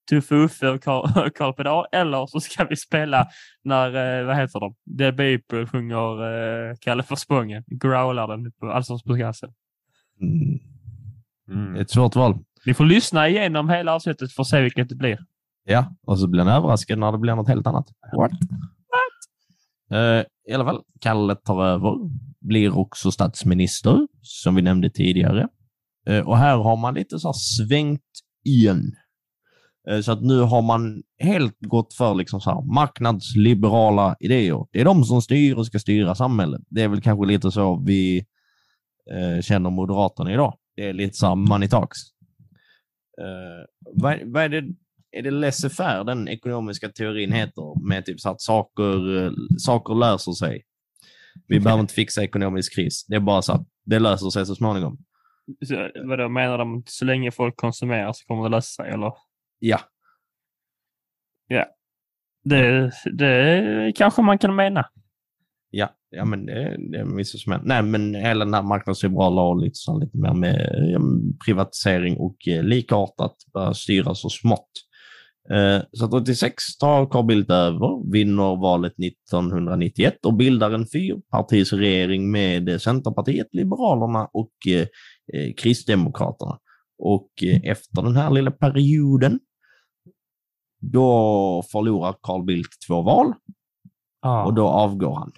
[0.10, 1.86] Tuffe Uffe och Karl Pedal?
[1.92, 3.28] Eller så ska vi spela
[3.64, 4.76] när, eh, vad heter de?
[4.98, 6.24] The Beeple sjunger
[6.70, 7.64] eh, Kalle för Spången.
[7.68, 9.50] Growlar den på Allsångs på gassen.
[10.22, 11.74] Mm.
[11.74, 12.40] Det är ett svårt val.
[12.66, 15.20] Ni får lyssna igenom hela avsnittet för att se vilket det blir.
[15.64, 17.88] Ja, och så blir han överraskad när det blir något helt annat.
[18.18, 18.32] What?
[19.92, 21.92] Eh, I alla fall, Kalle tar över,
[22.42, 25.48] blir också statsminister, som vi nämnde tidigare.
[26.08, 28.02] Eh, och här har man lite så här svängt
[28.46, 28.92] igen.
[29.90, 34.66] Eh, så att nu har man helt gått för liksom så här marknadsliberala idéer.
[34.72, 36.62] Det är de som styr och ska styra samhället.
[36.70, 38.26] Det är väl kanske lite så vi
[39.12, 40.58] eh, känner Moderaterna idag.
[40.76, 41.98] Det är lite så här money talks.
[43.22, 44.64] Eh, vad, vad är det
[45.18, 50.64] är det laissez-faire den ekonomiska teorin heter med typ så att saker, saker löser sig.
[51.48, 53.06] Vi behöver inte fixa ekonomisk kris.
[53.08, 54.98] Det är bara så att det löser sig så småningom.
[55.66, 58.92] Så, vadå, menar de att så länge folk konsumerar så kommer det lösa sig?
[58.92, 59.12] Eller?
[59.68, 59.80] Ja,
[62.44, 64.86] Det, det kanske man kan mena.
[65.72, 67.62] ja, ja men det, det är vissa som är.
[67.64, 71.00] Nej, men hela den här marknadsliberala och lite, så, lite mer med ja,
[71.46, 74.70] privatisering och eh, likartat börja styra så smått.
[75.50, 82.32] Eh, så att 86 tar Carl Bildt över, vinner valet 1991 och bildar en fyrpartisregering
[82.32, 84.88] med Centerpartiet, Liberalerna och eh,
[85.34, 86.60] eh, Kristdemokraterna.
[86.98, 89.40] Och eh, efter den här lilla perioden,
[90.92, 93.34] då förlorar Carl Bildt två val
[94.22, 94.46] Ja.
[94.46, 95.32] och då avgår han.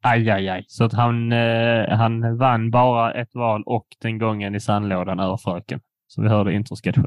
[0.00, 0.64] Aj, aj, aj.
[0.68, 5.36] Så att han, eh, han vann bara ett val och den gången i sandlådan över
[5.36, 5.80] fröken.
[6.06, 7.06] Som vi hörde i introsketchen.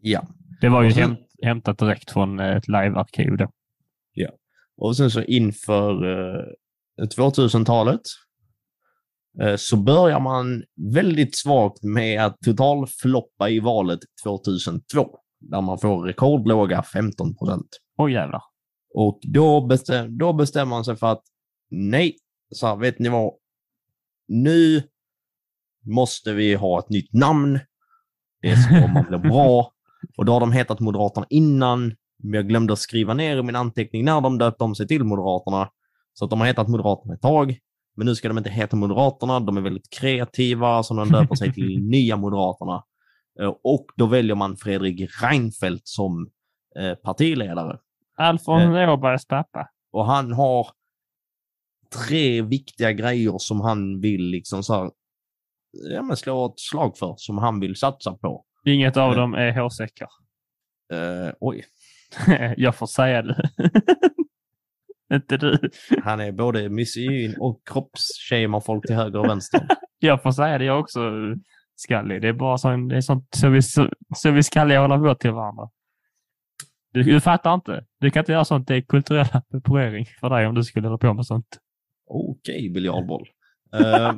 [0.00, 0.22] Ja.
[0.60, 3.48] Det var ju sen- hämt, hämtat direkt från eh, ett live-arkiv då.
[4.82, 6.44] Och sen så inför eh,
[7.16, 8.00] 2000-talet
[9.42, 10.62] eh, så börjar man
[10.94, 15.18] väldigt svagt med att totalfloppa i valet 2002.
[15.40, 17.68] Där man får rekordlåga 15 procent.
[17.96, 18.42] Oj jävlar.
[18.94, 21.22] Och då, bestäm, då bestämmer man sig för att
[21.70, 22.16] nej,
[22.54, 23.32] så här, vet ni vad?
[24.28, 24.82] Nu
[25.86, 27.60] måste vi ha ett nytt namn.
[28.42, 29.72] Det ska man bli bra.
[30.16, 31.94] Och då har de hetat Moderaterna innan.
[32.22, 35.04] Men jag glömde att skriva ner i min anteckning när de döpte om sig till
[35.04, 35.70] Moderaterna.
[36.12, 37.58] Så att de har hetat Moderaterna ett tag.
[37.96, 39.40] Men nu ska de inte heta Moderaterna.
[39.40, 42.84] De är väldigt kreativa, så de döper sig till Nya Moderaterna.
[43.40, 46.30] Eh, Och då väljer man Fredrik Reinfeldt som
[46.78, 47.78] eh, partiledare.
[48.16, 49.68] Alfons Åbergs pappa.
[49.92, 50.66] Och han har
[52.06, 54.90] tre viktiga grejer som han vill liksom så här,
[55.94, 58.44] ja, men slå ett slag för, som han vill satsa på.
[58.64, 59.16] Inget av Eh.
[59.16, 60.08] dem är hårsäckar.
[60.92, 61.64] Eh, oj,
[62.56, 63.50] Jag får säga det.
[65.14, 65.70] Inte du.
[66.04, 69.66] han är både misogyn och kroppsshamar folk till höger och vänster.
[69.98, 71.00] Jag får säga det jag också,
[71.80, 72.22] skallig.
[72.22, 75.14] Det är bara sån, det är sånt, så, vi, så, så vi skalliga håller på
[75.14, 75.68] till varandra.
[76.92, 77.84] Du, du fattar inte.
[78.00, 78.68] Du kan inte göra sånt.
[78.68, 81.58] Det är kulturell appropriering för dig om du skulle hålla på med sånt.
[82.06, 83.28] Okej, biljardboll.
[83.74, 84.14] Eh,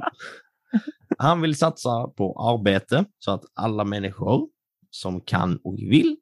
[1.18, 4.48] han vill satsa på arbete så att alla människor
[4.90, 6.16] som kan och vill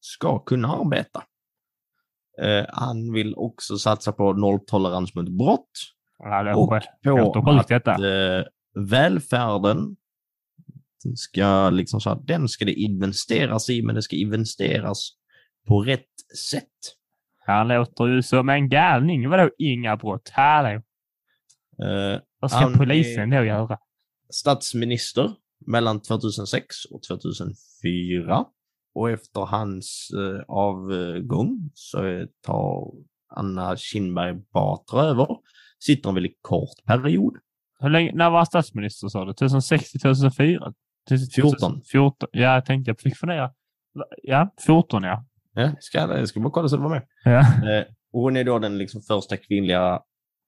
[0.00, 1.22] ska kunna arbeta.
[2.42, 5.70] Eh, han vill också satsa på nolltolerans mot brott
[6.18, 6.68] Ja, och
[7.32, 8.44] på att eh,
[8.90, 9.96] välfärden
[11.16, 15.10] ska liksom så här, den ska det investeras i, men det ska investeras
[15.66, 16.06] på rätt
[16.50, 16.68] sätt.
[17.46, 19.28] Han låter ju som en galning.
[19.28, 20.28] Vadå inga brott?
[20.32, 20.82] Hallå?
[21.82, 23.78] Eh, Vad ska polisen då göra?
[24.30, 25.30] statsminister
[25.66, 28.44] mellan 2006 och 2004.
[28.94, 32.92] Och efter hans eh, avgång så eh, tar
[33.28, 35.28] Anna Kinberg Batra över.
[35.78, 37.36] Sitter en väldigt kort period.
[37.78, 39.32] Hur länge, när var statsminister sa du?
[39.32, 40.74] 2006 till 2004?
[41.34, 41.80] 14.
[41.92, 42.28] 14.
[42.32, 43.50] Ja, jag tänkte jag fick fundera.
[44.22, 45.24] Ja, 14 ja.
[45.54, 47.02] Ja, ska, jag ska bara kolla så du var med.
[47.24, 47.38] ja.
[47.40, 50.00] Eh, hon är då den liksom första kvinnliga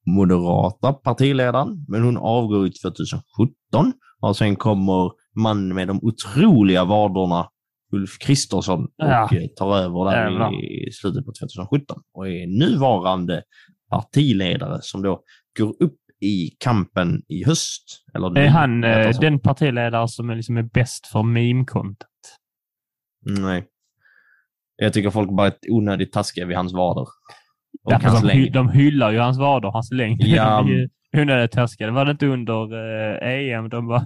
[0.06, 3.92] moderata partiledaren, men hon avgår ju 2017.
[4.20, 7.48] Och sen kommer man med de otroliga vaderna,
[7.92, 9.28] Ulf Kristersson, och Ja.
[9.32, 10.52] eh, tar över där Jävlar.
[10.54, 13.42] i slutet på 2017 och är nuvarande
[13.90, 15.22] partiledare som då
[15.58, 18.04] går upp i kampen i höst.
[18.14, 19.20] Eller Är nu, han eh, sagt.
[19.20, 21.96] den partiledare som är, liksom är bäst för meme-content?
[23.26, 23.66] Nej.
[24.76, 27.06] Jag tycker folk bara är onödigt taskiga vid hans vader.
[27.82, 30.22] Och Därför hans de, hy- de hyllar ju hans vader, hans längd.
[30.22, 30.66] Ja.
[31.16, 31.90] Onödigt taskiga.
[31.90, 32.72] Var det inte under
[33.22, 34.02] eh, EM de var...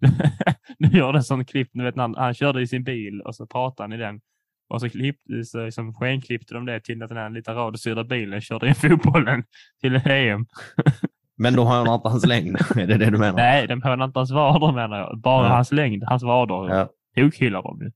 [0.78, 3.34] nu gör det en sån klipp, du vet han, han körde i sin bil och
[3.34, 4.20] så pratade han i den.
[4.68, 8.40] Och så, klipp, så liksom skenklippte de det till att den här lite radiostyrda bilen
[8.40, 9.44] körde in fotbollen
[9.80, 10.46] till EM.
[11.42, 12.56] Men då har han inte hans längd.
[12.76, 13.36] är det det du menar?
[13.36, 15.18] Nej, de hånar inte hans vader menar jag.
[15.20, 15.54] Bara Ja.
[15.54, 16.74] hans längd, hans vader.
[16.78, 16.88] Ja.
[17.16, 17.90] Tokhyllar de ju.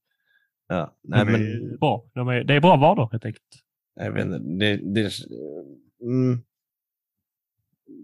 [0.69, 0.95] Ja.
[1.03, 2.05] De Nej, är men bra.
[2.15, 3.45] De är, det är bra vader helt enkelt.
[4.01, 4.39] jag vet inte.
[4.39, 5.11] Det, det,
[6.03, 6.41] mm,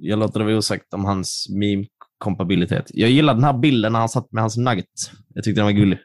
[0.00, 2.90] jag låter det vara osagt om hans meme-kompabilitet.
[2.94, 4.86] Jag gillar den här bilden när han satt med hans nugget.
[5.34, 5.98] Jag tyckte den var gullig.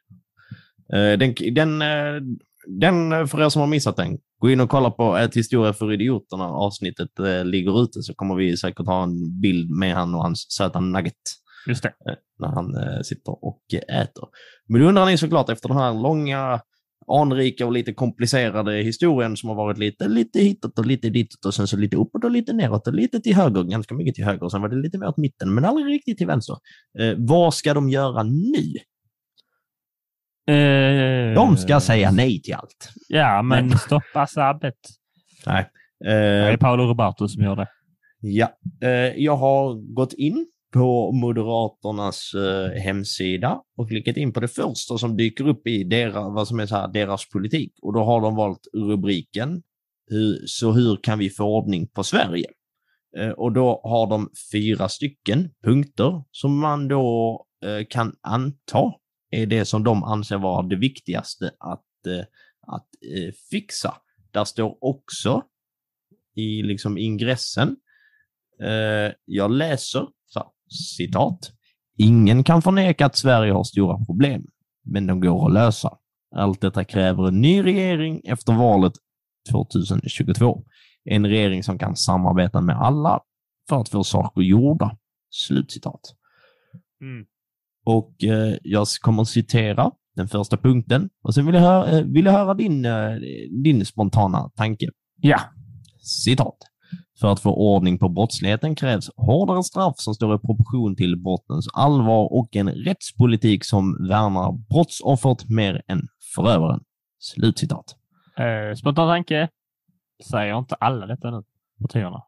[0.94, 2.22] Eh, Den, den, eh,
[2.68, 5.94] den, för er som har missat den, gå in och kolla på ett historia för
[5.94, 6.44] idioterna.
[6.44, 10.46] Avsnittet eh, ligger ute så kommer vi säkert ha en bild med han och hans
[10.50, 11.14] söta nugget
[11.68, 11.90] Just det.
[11.90, 14.28] eh, när han eh, sitter och eh, äter.
[14.68, 16.60] Men då undrar ni såklart efter den här långa,
[17.08, 21.54] anrika och lite komplicerade historien som har varit lite, lite hitåt och lite ditåt och
[21.54, 24.44] sen så lite uppåt och lite neråt och lite till höger, ganska mycket till höger
[24.44, 26.56] och sen var det lite mer åt mitten men aldrig riktigt till vänster.
[27.00, 28.74] Eh, vad ska de göra nu?
[31.36, 32.90] De ska säga nej till allt.
[33.08, 33.78] Ja, men Nej.
[33.78, 34.76] stoppa sabbet.
[35.46, 35.70] Nej.
[36.00, 37.68] Det är Eh, Paolo Roberto som gör det.
[38.20, 38.50] Ja,
[38.82, 38.90] eh,
[39.24, 45.18] jag har gått in på Moderaternas eh, hemsida och klickat in på det första som
[45.18, 47.74] dyker upp i deras, vad som är så här, deras politik.
[47.82, 49.62] Och då har de valt rubriken
[50.46, 52.48] Så hur kan vi få ordning på Sverige?
[53.18, 58.94] Eh, och då har de fyra stycken punkter som man då eh, kan anta
[59.30, 62.26] är det som de anser vara det viktigaste att, eh,
[62.68, 63.94] att eh, fixa.
[64.32, 65.44] Där står också
[66.36, 67.76] i liksom ingressen
[68.62, 70.48] eh, jag läser, så, här,
[70.98, 71.52] citat.
[71.98, 74.46] Ingen kan förneka att Sverige har stora problem,
[74.84, 75.98] men de går att lösa.
[76.36, 78.94] Allt detta kräver en ny regering efter valet
[79.52, 80.66] 2022.
[81.04, 83.22] En regering som kan samarbeta med alla
[83.70, 84.98] för att få saker gjorda.
[85.30, 86.02] Slutcitat.
[87.02, 87.26] Mm.
[87.86, 92.04] Och eh, jag kommer att citera den första punkten och sen vill jag höra, eh,
[92.06, 93.16] vill jag höra din, eh,
[93.64, 94.90] din spontana tanke.
[95.22, 95.40] Ja.
[96.02, 96.58] Citat.
[97.20, 101.68] För att få ordning på brottsligheten krävs hårdare straff som står i proportion till brottens
[101.74, 106.02] allvar och en rättspolitik som värnar brottsoffret mer än
[106.36, 106.80] förövaren.
[107.20, 107.96] Slutcitat.
[108.38, 109.50] Eh, spontan tanke.
[110.32, 111.44] Säger inte alla detta nu,
[111.82, 112.22] partierna?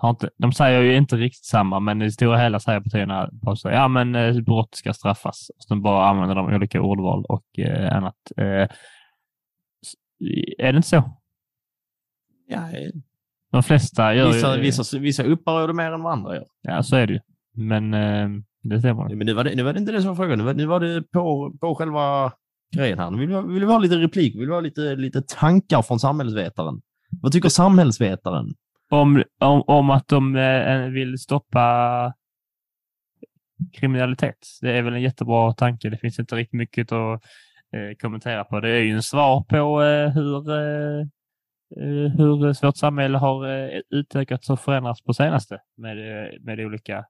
[0.00, 3.30] Har inte, de säger ju inte riktigt samma, men i det stora hela säger partierna
[3.56, 5.50] så, ja men eh, brott ska straffas.
[5.56, 8.14] Och sen bara använder de olika ordval och eh, annat.
[8.36, 8.68] Eh,
[10.58, 11.18] är det inte så?
[12.48, 12.68] Ja,
[13.52, 14.62] De flesta gör vissa, ju...
[14.62, 16.46] vissa, vissa upprör det mer än vad andra gör.
[16.62, 17.20] Ja, så är det ju.
[17.54, 18.28] Men eh,
[18.62, 19.14] det stämmer.
[19.14, 20.38] Men nu var det, nu var det inte det som var frågan.
[20.38, 22.32] Nu var, nu var det på, på själva
[22.76, 23.10] grejen här.
[23.10, 26.00] Nu vill vi, vill vi ha lite replik, vill vi ha lite, lite tankar från
[26.00, 26.80] samhällsvetaren.
[27.22, 28.54] Vad tycker samhällsvetaren?
[28.90, 32.12] Om, om, om att de eh, vill stoppa
[33.72, 34.46] kriminalitet.
[34.60, 35.90] Det är väl en jättebra tanke.
[35.90, 37.22] Det finns inte riktigt mycket att
[37.72, 38.60] eh, kommentera på.
[38.60, 41.00] Det är ju en svar på eh, hur, eh,
[41.76, 47.04] eh hur vårt samhälle har eh, utökats och förändrats på senaste med, eh, med olika,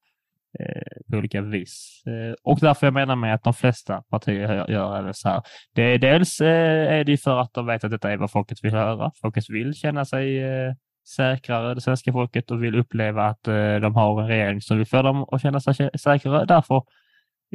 [1.11, 2.03] på olika vis.
[2.43, 5.43] Och därför jag menar med att de flesta partier gör- även så här.
[5.75, 8.59] Det är dels är det ju för att de vet att detta är vad folket
[8.65, 9.11] vill höra.
[9.21, 10.73] Folket vill känna sig eh,
[11.17, 14.87] säkrare, det svenska folket, och vill uppleva att eh, de har en regering som vill
[14.87, 16.45] få dem att känna sig säkrare.
[16.45, 16.83] Därför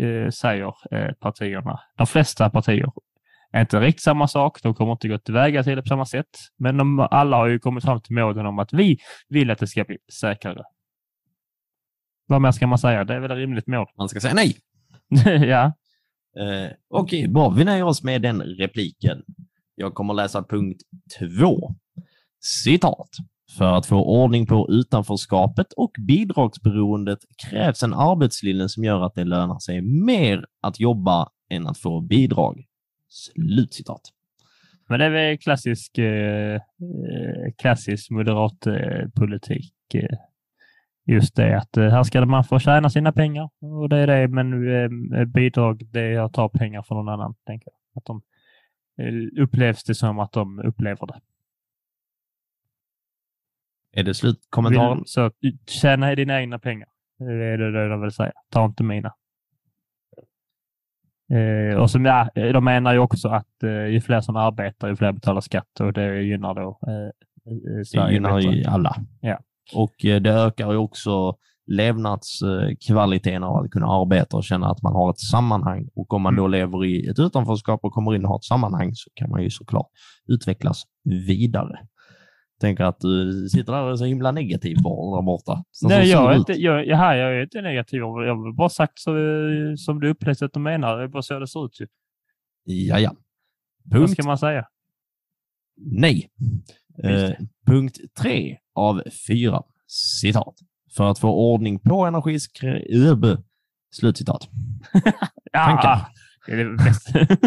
[0.02, 2.92] eh, säger eh, partierna, de flesta partier,
[3.56, 4.64] inte riktigt samma sak.
[4.64, 6.40] De kommer inte gå tillväga till det på samma sätt.
[6.58, 8.98] Men de alla har ju kommit fram till målen om att vi
[9.30, 10.64] vill att det ska bli säkrare.
[12.28, 13.04] Vad mer ska man säga?
[13.04, 13.88] Det är väl ett rimligt mål.
[13.98, 14.56] Man ska säga nej.
[15.50, 15.74] ja,
[16.40, 17.50] Eh, Okej, bra.
[17.50, 19.24] Vi nöjer oss med den repliken.
[19.76, 20.82] Jag kommer läsa punkt
[21.20, 21.76] två.
[22.40, 23.10] Citat.
[23.58, 29.24] För att få ordning på utanförskapet och bidragsberoendet krävs en arbetslinje som gör att det
[29.24, 32.66] lönar sig mer att jobba än att få bidrag.
[33.10, 34.02] Slutcitat.
[34.90, 39.74] Men det är väl klassisk, eh, eh, klassisk moderat eh, politik.
[39.94, 40.18] Eh,
[41.06, 44.28] just det att eh, här ska man få tjäna sina pengar och det är det,
[44.28, 44.54] men
[45.14, 47.36] eh, bidrag det är att ta pengar från någon annan.
[47.46, 47.98] Tänker jag.
[47.98, 48.22] Att de,
[49.42, 51.20] upplevs det som att de upplever det.
[53.94, 55.02] Är det slutkommentaren?
[55.06, 55.32] Så
[55.68, 56.88] tjäna dina egna pengar.
[57.20, 58.32] Det är det, de vill säga.
[58.50, 59.14] Ta inte mina.
[61.34, 64.96] Eh, och som, ja, de menar ju också att eh, ju fler som arbetar, ju
[64.96, 68.08] fler betalar skatt och det gynnar då eh, Sverige.
[68.08, 68.96] Det gynnar ju alla.
[69.22, 69.40] Ja.
[69.74, 71.36] Och eh, det ökar ju också
[71.66, 75.90] levnadskvaliteten av att kunna arbeta och känna att man har ett sammanhang.
[75.96, 78.96] Och om man då lever i ett utanförskap och kommer in och har ett sammanhang
[78.96, 79.88] så kan man ju såklart
[80.28, 80.84] utvecklas
[81.28, 81.80] vidare.
[82.64, 85.64] Tänker att du sitter där och är så himla negativ bara där borta.
[85.72, 88.00] Så Nej, jag är, inte, jag, jaha, jag är inte negativ.
[88.00, 89.12] Jag har bara sagt så,
[89.78, 90.98] som du upplevt att de menar.
[90.98, 91.78] Det är bara så det ser ut.
[92.64, 93.16] Ja, ja.
[93.86, 94.66] Vad ska man säga?
[95.78, 96.30] Nej.
[97.04, 97.32] Eh,
[97.66, 99.64] punkt tre av fyra.
[100.22, 100.56] Citat.
[100.98, 102.88] För att få ordning på energiskri...
[103.92, 104.50] Slutcitat.
[105.52, 106.08] Ja,
[106.48, 107.20] det är det bästa.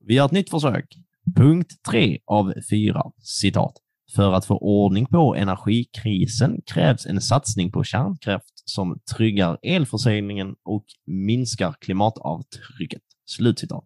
[0.00, 0.96] Vi gör ett nytt försök.
[1.36, 3.02] Punkt tre av fyra.
[3.18, 3.82] Citat.
[4.14, 10.84] För att få ordning på energikrisen krävs en satsning på kärnkraft som tryggar elförsörjningen och
[11.06, 13.02] minskar klimatavtrycket.
[13.26, 13.84] Slutcitat.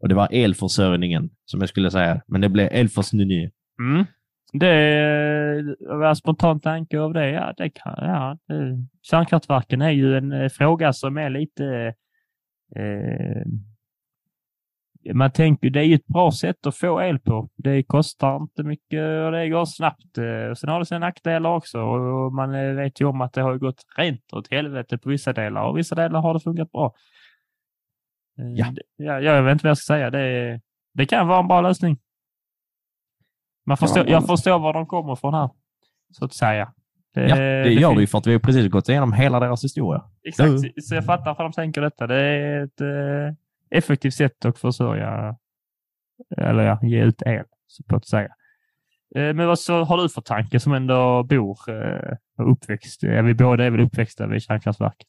[0.00, 3.50] Och det var elförsörjningen som jag skulle säga, men det blev elförsörjning.
[3.80, 4.04] Mm.
[4.52, 7.30] Det var en spontan tanke av det.
[7.30, 11.94] Ja, det kan, ja, det, kärnkraftverken är ju en eh, fråga som är lite...
[12.76, 13.42] Eh,
[15.14, 17.48] man tänker det är ju ett bra sätt att få el på.
[17.56, 20.18] Det kostar inte mycket och det går snabbt.
[20.18, 23.42] Eh, Sen har det sina nackdelar också och man eh, vet ju om att det
[23.42, 26.94] har gått rent åt helvete på vissa delar och vissa delar har det funkat bra.
[28.38, 28.66] Eh, Ja.
[28.72, 30.10] det- ja jag vet inte vad jag ska säga.
[30.10, 30.60] Det,
[30.94, 31.98] det kan vara en bra lösning.
[33.66, 35.50] Man förstår, jag förstår var de kommer från här,
[36.12, 36.72] så att säga.
[37.14, 39.64] Ja, det gör det fin- ju för att vi har precis gått igenom hela deras
[39.64, 40.04] historia.
[40.28, 40.50] Exakt,
[40.82, 42.06] så jag fattar varför de tänker detta.
[42.06, 42.80] Det är ett
[43.70, 45.36] effektivt sätt att försörja,
[46.36, 48.28] eller ja, ge ut el, så att säga.
[49.16, 53.02] Eh, men vad så har du för tanke som ändå bor eh, och uppväxt?
[53.02, 55.08] Ja, vi båda är väl uppväxta vid kärnkraftverket.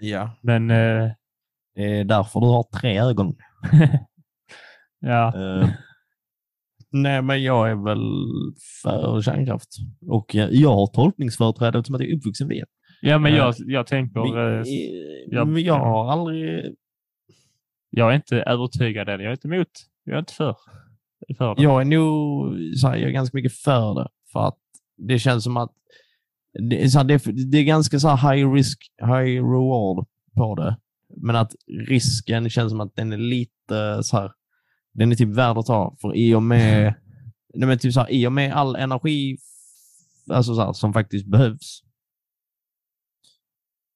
[0.00, 0.30] Ja.
[0.40, 1.10] Men eh,
[1.74, 3.34] Det är därför du har tre ögon.
[5.00, 5.68] ja, Eh,
[6.90, 8.02] nej, men jag är väl
[8.82, 9.68] för kärnkraft.
[10.08, 12.64] Och jag, jag har tolkningsföreträde eftersom att jag är uppvuxen vid
[13.02, 14.20] ja, men eh, jag, jag tänker,
[14.64, 16.74] Vi- jag- jag har aldrig...
[17.94, 19.20] jag är inte övertygad än.
[19.20, 19.68] Jag är inte emot.
[20.04, 20.56] Jag är inte för.
[21.38, 21.62] för det.
[21.62, 22.48] Jag är nog
[22.82, 24.08] här, jag är ganska mycket för det.
[24.32, 24.58] För att
[24.96, 25.72] det känns som att
[26.70, 30.06] det är, så här, det är, det är ganska så här high risk, high reward
[30.36, 30.76] på det.
[31.16, 31.52] Men att
[31.88, 34.32] risken känns som att den är lite så här,
[34.92, 35.96] den är typ värd att ta.
[36.00, 36.94] För i och med,
[37.54, 39.36] nej men typ så här, i och med all energi
[40.30, 41.82] alltså så här, som faktiskt behövs.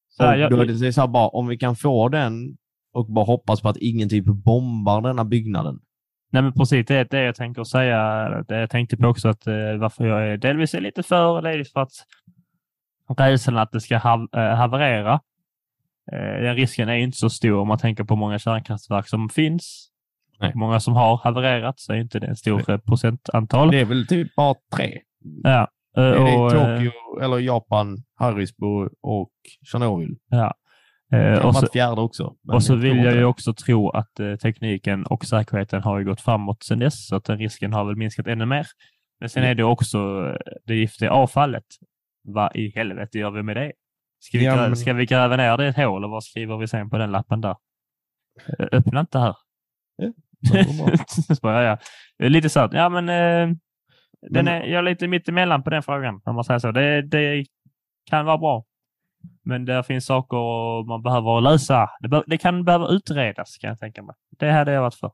[0.09, 2.57] Så här, jag- då är det så bara, om vi kan få den
[2.97, 5.79] och bara hoppas på att ingen typ bombar denna byggnaden.
[6.33, 6.87] Nej, men precis.
[6.87, 8.29] Det är det jag tänker säga.
[8.49, 11.51] Det jag tänkte på också att eh, varför jag är delvis är lite för, det
[11.51, 11.91] är för att
[13.19, 15.21] rädslan att det ska hav, eh, haverera.
[16.13, 19.89] Eh, den risken är inte så stor om man tänker på många kärnkraftverk som finns.
[20.41, 20.53] Nej.
[20.55, 23.71] Många som har havererat så är inte det en stor eh, procentantal.
[23.71, 24.99] Det är väl typ bara tre.
[25.43, 25.69] Ja.
[25.95, 26.93] Det är och, eh, Tokyo,
[27.23, 29.33] eller Japan, Harrisburg och
[29.73, 30.17] Tjernobyl.
[31.13, 32.35] Eh, och så, fjärde också.
[32.53, 36.21] och så vill jag ju också tro att eh, tekniken och säkerheten har ju gått
[36.21, 38.67] framåt sedan dess, så att den risken har väl minskat ännu mer.
[39.21, 41.65] Men sen är det också eh, det giftiga avfallet.
[42.29, 43.73] Vad i helvete gör vi med det?
[44.21, 46.25] Ska vi, Ja, grä, men- ska vi gräva ner det i ett hål och vad
[46.25, 47.57] skriver vi sen på den lappen där?
[48.59, 49.37] Eh, Öppna inte här.
[51.43, 51.79] ja, ja.
[52.29, 52.61] Lite så.
[52.61, 53.57] att, Ja, men, eh,
[54.31, 56.73] den är, jag är lite mitt emellan på den frågan, om man säger så.
[56.73, 57.45] Det, det
[58.11, 58.65] kan vara bra.
[59.45, 60.37] Men det finns saker
[60.89, 61.91] man behöver lösa.
[62.01, 64.15] Det, be, det kan behöva utredas, kan jag tänka mig.
[64.39, 65.11] Det hade jag varit för.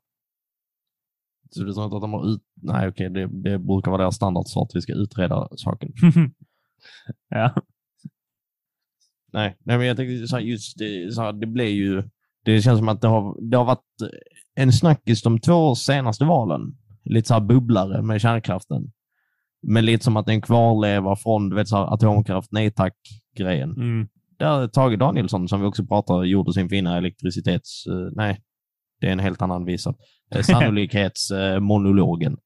[1.51, 2.43] Så du tror inte att de har ut...
[2.55, 5.93] Nej, okej, det, det brukar vara deras standardsvar att vi ska utreda saken.
[7.29, 7.55] ja.
[9.33, 12.03] Nej, nej men jag tänkte så här, just det, så här, det blir ju...
[12.45, 13.85] Det känns som att det har, det har varit
[14.55, 16.61] en snackis de två senaste valen.
[17.05, 18.93] Lite så här bubblare med kärnkraften.
[19.63, 22.71] Men lite som att det är en kvarleva från du vet, så här, atomkraft, nej
[22.71, 23.71] tack-grejen.
[23.71, 24.09] Mm.
[24.39, 27.87] där Tage Danielsson, som vi också pratade gjorde sin fina elektricitets...
[27.87, 28.41] eh, nej,
[29.01, 29.95] det är en helt annan visa.
[30.35, 32.37] Eh, Sannolikhetsmonologen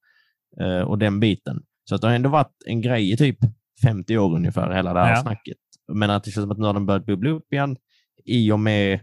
[0.60, 1.62] eh, och den biten.
[1.88, 3.38] Så att det har ändå varit en grej i typ
[3.82, 5.22] 50 år ungefär, hela det här Ja.
[5.22, 5.56] snacket.
[5.92, 7.76] Men att det känns som att nu har den börjat bubbla upp igen
[8.24, 9.00] i och med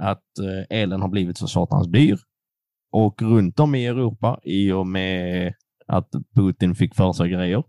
[0.00, 0.24] att
[0.70, 2.18] elen har blivit så satans dyr.
[2.92, 5.54] Och runt om i Europa i och med
[5.86, 7.62] att Putin fick för sig grejer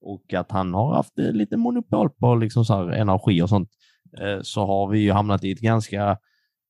[0.00, 3.68] och att han har haft eh, lite monopol på liksom så här energi och sånt,
[4.20, 6.10] eh, så har vi ju hamnat i ett ganska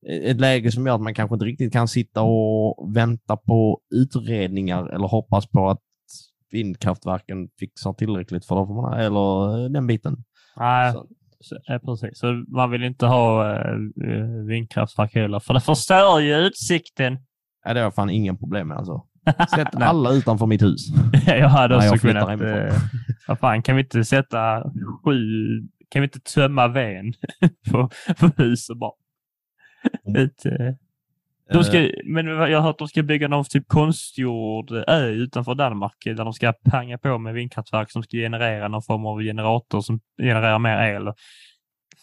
[0.09, 3.81] eh, ett läge som gör att man kanske inte riktigt kan sitta och vänta på
[3.95, 5.81] utredningar eller hoppas på att
[6.51, 10.17] vindkraftverken fixar tillräckligt för dem, eller den biten.
[10.57, 10.95] Nej,
[11.41, 12.19] Så, precis.
[12.19, 13.55] Så man vill inte ha
[14.49, 17.19] vindkraftverk heller, för det förstör ju utsikten.
[17.65, 19.08] ja, det har jag fan ingen problem med alltså.
[19.55, 20.87] Sätt alla utanför mitt hus.
[21.27, 22.29] jag hade också jag kunnat...
[22.29, 22.67] hemifrån.
[22.67, 22.75] Eh,
[23.29, 24.63] vad fan, kan vi inte sätta
[25.05, 25.15] sju...
[25.91, 27.13] Kan vi inte tömma ven
[27.71, 28.93] på, på huset bara?
[30.07, 30.25] Mm.
[30.25, 30.75] Ett, eh,
[31.53, 35.55] de ska, men jag har hört att de ska bygga någon typ konstgjord ö utanför
[35.55, 39.81] Danmark där de ska panga på med vindkraftverk som ska generera någon form av generator
[39.81, 41.13] som genererar mer el.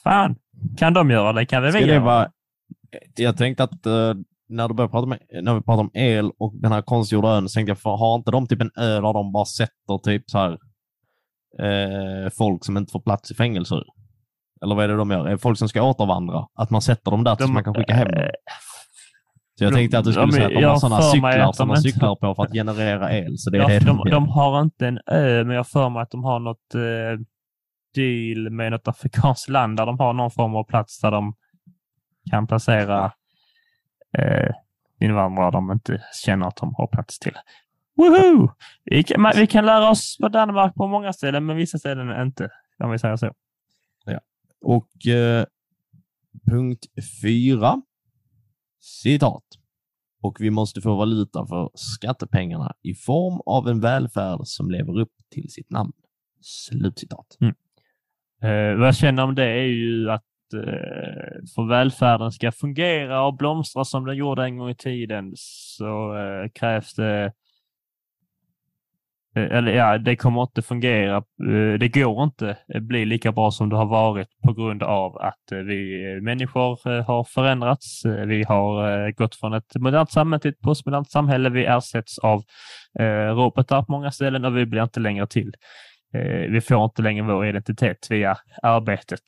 [0.03, 0.35] Fan,
[0.77, 1.99] kan de göra det kan vi Ska det göra?
[1.99, 2.31] vara...
[3.15, 4.13] Jag tänkte att eh,
[4.49, 7.49] när, du började prata med, när vi pratade om el och den här konstgjorda ön
[7.49, 10.23] så tänkte jag, för, har inte de typ en ö där de bara sätter typ
[10.29, 10.51] så här
[11.59, 13.83] eh, folk som inte får plats i fängelser?
[14.63, 15.37] Eller vad är det de gör?
[15.37, 16.47] Folk som ska återvandra?
[16.53, 18.29] Att man sätter dem där så man kan skicka hem dem?
[19.57, 21.51] Så jag de- tänkte att du skulle de- säga att de jag har sådana cyklar
[21.51, 23.37] som de de cyklar på för att generera el.
[23.37, 26.01] Så det är Ja, det de, de har inte en ö, men jag för mig
[26.01, 27.19] att de har något eh,
[27.95, 31.33] deal med något afrikanskt land där de har någon form av plats där de
[32.31, 33.11] kan placera
[34.19, 34.51] eh,
[34.99, 37.33] invandrare de inte känner att de har plats till.
[37.97, 38.49] Woho!
[38.83, 42.49] Vi kan, vi kan lära oss på Danmark på många ställen, men vissa ställen inte,
[42.83, 43.33] om vi säger så.
[44.65, 45.45] Och eh,
[46.51, 46.85] punkt
[47.21, 47.81] fyra.
[48.79, 49.43] Citat.
[50.21, 55.13] Och vi måste få valuta för skattepengarna i form av en välfärd som lever upp
[55.31, 55.91] till sitt namn.
[56.41, 57.37] Slutcitat.
[58.41, 60.23] Eh, vad jag känner om det är ju att
[60.53, 66.17] Eh, för välfärden ska fungera och blomstra som den gjorde en gång i tiden så
[66.17, 67.31] eh, krävs det
[69.35, 71.23] eh, eller ja, det kommer inte fungera.
[71.79, 76.19] Det går inte bli lika bra som det har varit på grund av att vi
[76.21, 78.05] människor har förändrats.
[78.05, 81.49] Vi har gått från ett modernt samhälle till ett postmodernt samhälle.
[81.49, 82.43] Vi ersätts av
[83.35, 85.53] robotar på många ställen och vi blir inte längre till.
[86.49, 89.21] Vi får inte längre vår identitet via arbetet.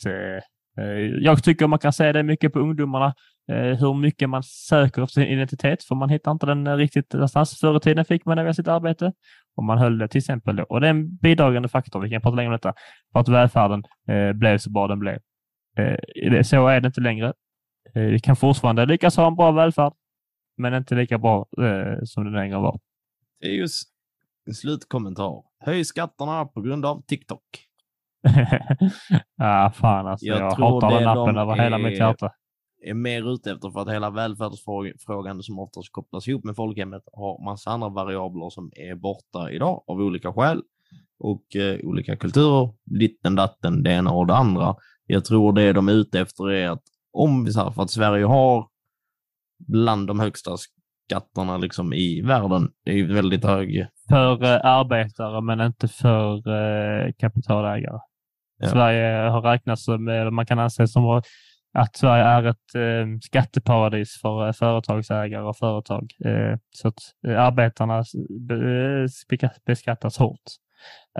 [0.77, 0.85] Eh,
[1.19, 3.15] jag tycker man kan säga det mycket på ungdomarna,
[3.51, 7.13] eh, hur mycket man söker efter sin identitet, för man hittar inte den eh, riktigt
[7.13, 7.59] någonstans.
[7.59, 9.13] Förr i tiden fick man det via sitt arbete
[9.55, 10.63] och man höll det till exempel då.
[10.63, 12.73] Och det är en bidragande faktor, vi kan prata längre om detta,
[13.13, 13.83] för att välfärden
[14.35, 15.19] blev så bra den blev.
[16.43, 17.33] Så är det inte längre.
[17.93, 19.93] Vi kan fortfarande lyckas ha en bra välfärd,
[20.57, 21.47] men inte lika bra
[22.03, 22.79] som det längre var.
[23.39, 23.89] Det är just
[24.47, 25.43] en slutkommentar.
[25.59, 27.66] Höj skatterna på grund av TikTok.
[29.37, 30.25] ja, fan alltså.
[30.25, 32.29] Jag Jag, tror hatar den appen de över hela är- mitt hjärta.
[32.85, 37.45] är mer ute efter för att hela välfärdsfrågan som oftast kopplas ihop med folkhemmet har
[37.45, 40.61] massa andra variabler som är borta idag av olika skäl
[41.19, 42.69] och eh, olika kulturer,
[42.99, 44.75] ditten datten, det ena och det andra.
[45.05, 48.25] Jag tror det de är ute efter är att om vi här, för att Sverige
[48.25, 48.67] har
[49.67, 50.51] bland de högsta
[51.09, 53.87] skatterna liksom i världen, det är ju väldigt hög.
[54.09, 57.99] För eh, arbetare, men inte för eh, kapitalägare.
[58.57, 58.67] Ja.
[58.67, 61.03] Sverige har räknats som, eller man kan anse som
[61.73, 66.11] att Sverige är ett eh, skatteparadis för eh, företagsägare och företag.
[66.25, 68.03] Eh, så att eh, arbetarna
[68.39, 69.07] be,
[69.65, 70.41] beskattas hårt.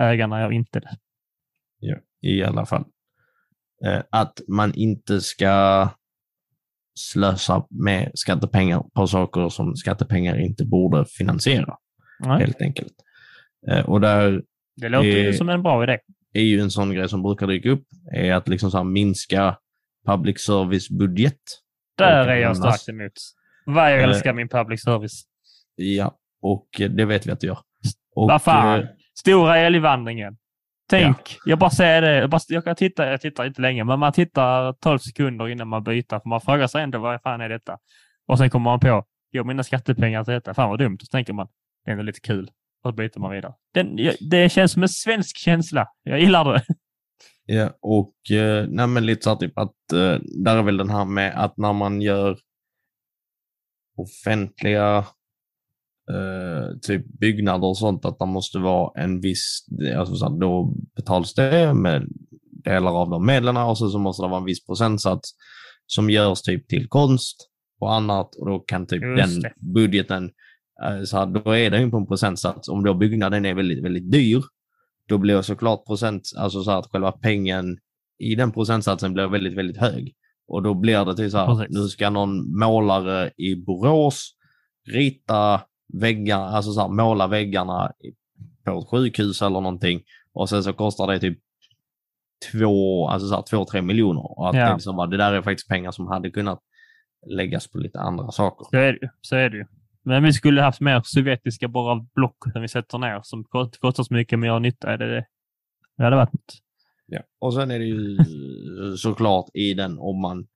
[0.00, 0.96] Ägarna gör inte det.
[2.20, 2.84] i alla fall.
[3.86, 5.88] Eh, att man inte ska
[6.94, 11.76] slösa med skattepengar på saker som skattepengar inte borde finansiera,
[12.20, 12.94] Nej, helt enkelt.
[13.84, 14.42] Och där
[14.76, 15.98] det låter ju som en bra idé.
[16.32, 19.56] Är ju en sån grej som brukar dyka upp, är att liksom så minska
[20.06, 21.38] public service-budget.
[21.98, 23.12] Där är jag starkt emot.
[23.66, 25.22] Vad jag Eh, älskar min public service.
[25.76, 27.58] Ja, och det vet vi att det gör.
[28.14, 28.80] Vad fan?
[28.80, 28.86] eh,
[29.18, 30.36] Stora älgvandringen.
[30.90, 32.14] Tänk, jag bara säger det.
[32.16, 35.68] Jag, bara, jag, kan titta, jag tittar inte länge, men man tittar 12 sekunder innan
[35.68, 36.20] man byter.
[36.20, 37.78] För man frågar sig ändå vad fan är detta?
[38.26, 40.54] Och sen kommer man på, går mina skattepengar till detta?
[40.54, 40.98] Fan vad dumt.
[41.00, 41.48] Så tänker man,
[41.84, 42.50] det är ändå lite kul.
[42.84, 43.54] Och så byter man vidare.
[43.74, 43.96] Den,
[44.30, 45.86] det känns som en svensk känsla.
[46.02, 46.62] Jag gillar det.
[47.50, 50.90] Ja, och eh, nej, men lite så här typ att eh, där är väl den
[50.90, 52.38] här med att när man gör
[53.96, 54.98] offentliga
[56.10, 59.66] eh, typ byggnader och sånt, att det måste vara en viss,
[59.96, 62.06] alltså så här, då betalas det med
[62.64, 65.30] delar av de medlen och så, så måste det vara en viss procentsats
[65.86, 67.36] som görs typ till konst
[67.80, 69.52] och annat och då kan typ Just den det.
[69.74, 70.30] budgeten,
[71.06, 72.68] så här, då är den ju på en procentsats.
[72.68, 74.42] Om då byggnaden är väldigt, väldigt dyr,
[75.08, 77.78] då blir såklart procent, alltså så att själva pengen
[78.18, 80.14] i den procentsatsen blir väldigt, väldigt hög.
[80.48, 81.76] Och då blir det till så här, Precis.
[81.76, 84.34] nu ska någon målare i Borås
[84.92, 85.60] rita
[85.92, 87.92] väggar, alltså så här, måla väggarna
[88.64, 90.02] på ett sjukhus eller någonting
[90.32, 91.38] och sen så kostar det typ
[92.52, 94.38] två, alltså så här, två, tre miljoner.
[94.38, 94.66] Och att Ja.
[94.68, 96.60] det, liksom, det där är faktiskt pengar som hade kunnat
[97.26, 98.64] läggas på lite andra saker.
[98.70, 99.08] Så är det ju.
[99.20, 99.64] Så är det ju.
[100.08, 104.02] Men vi skulle haft mer sovjetiska bara block som vi sätter ner som kost- kostar
[104.02, 104.92] så mycket men gör nytta.
[104.92, 105.26] Är det det?
[105.96, 106.54] Det hade varit något.
[107.06, 107.20] Ja.
[107.40, 108.18] Och sen är det ju
[108.96, 110.46] såklart i den om man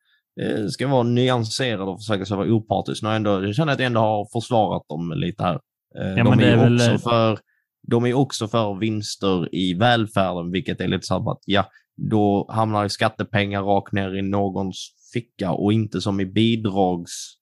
[0.40, 3.02] eh, ska vara nyanserad och försöka sig vara opartisk.
[3.02, 5.60] Jag ändå, jag känner att jag ändå har försvarat dem lite här.
[5.98, 7.38] Eh, men de, är ju väl, också eh, för,
[7.88, 12.46] de är också för vinster i välfärden, vilket är lite så här att ja, då
[12.52, 17.41] hamnar skattepengar rakt ner i någons ficka och inte som i bidrags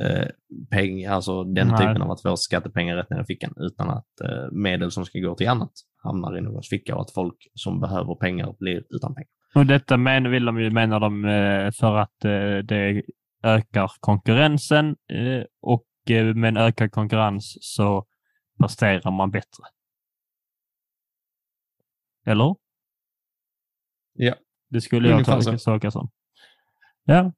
[0.00, 1.78] eh, alltså den Nej.
[1.78, 5.18] typen av att få skattepengar rätt ner i fickan utan att eh, medel som ska
[5.18, 5.72] gå till annat
[6.02, 9.30] hamnar i någons ficka och att folk som behöver pengar blir utan pengar.
[9.54, 13.02] Och detta men, vill de ju, menar de eh, för att eh, det
[13.42, 15.84] ökar konkurrensen eh, och
[16.34, 18.06] med en ökad konkurrens så
[18.60, 19.64] presterar man bättre.
[22.26, 22.56] Eller?
[24.12, 24.34] Ja.
[24.68, 25.70] Det skulle jag Ungefär tolka, så.
[25.70, 26.10] tolka som.
[27.04, 27.32] Ja.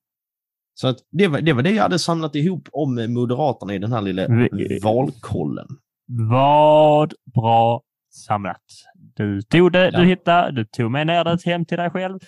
[0.80, 3.92] Så att det, var, det var det jag hade samlat ihop om Moderaterna i den
[3.92, 4.26] här lilla
[4.82, 5.66] valkollen.
[6.30, 7.82] Vad bra
[8.26, 8.62] samlat.
[9.16, 10.00] Du tog det Ja.
[10.00, 12.18] du hittade, du tog med ner det hem till dig själv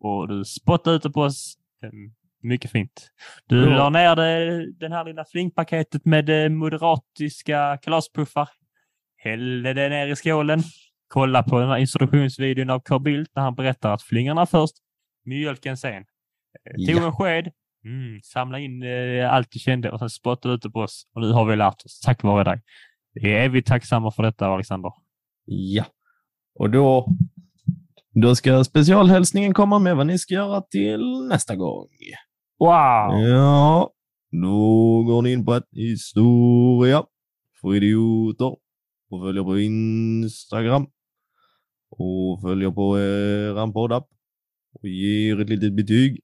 [0.00, 1.54] och du spottade ut det på oss.
[1.82, 3.10] Mm, Mycket fint.
[3.46, 3.76] Du Ja.
[3.76, 8.48] la ner det, den här lilla flingpaketet med eh, moderatiska kalaspuffar.
[9.16, 10.62] Hällde det ner i skålen.
[11.08, 14.74] Kolla på den här instruktionsvideon av Carl Bildt när han berättar att flingorna först,
[15.24, 15.92] mjölken sen.
[15.96, 17.06] Eh, Tog Ja.
[17.06, 17.50] en sked,
[17.84, 21.10] mm, samla in eh, allt du kände och sen spottade ut det på oss.
[21.14, 22.62] Och nu har vi lärt oss, tack vare dig.
[23.12, 24.90] Vi är vi tacksamma för detta, Alexander.
[25.44, 25.84] Ja.
[26.54, 27.08] Och då,
[28.22, 31.88] då ska specialhälsningen komma med vad ni ska göra till nästa gång.
[32.58, 33.28] Wow!
[33.28, 33.90] Ja,
[34.30, 37.04] då går ni in på ett historia
[37.60, 38.56] för idioter
[39.10, 40.86] och följer på Instagram
[41.90, 44.08] och följer på eran poddapp
[44.74, 46.20] och ger ett litet betyg.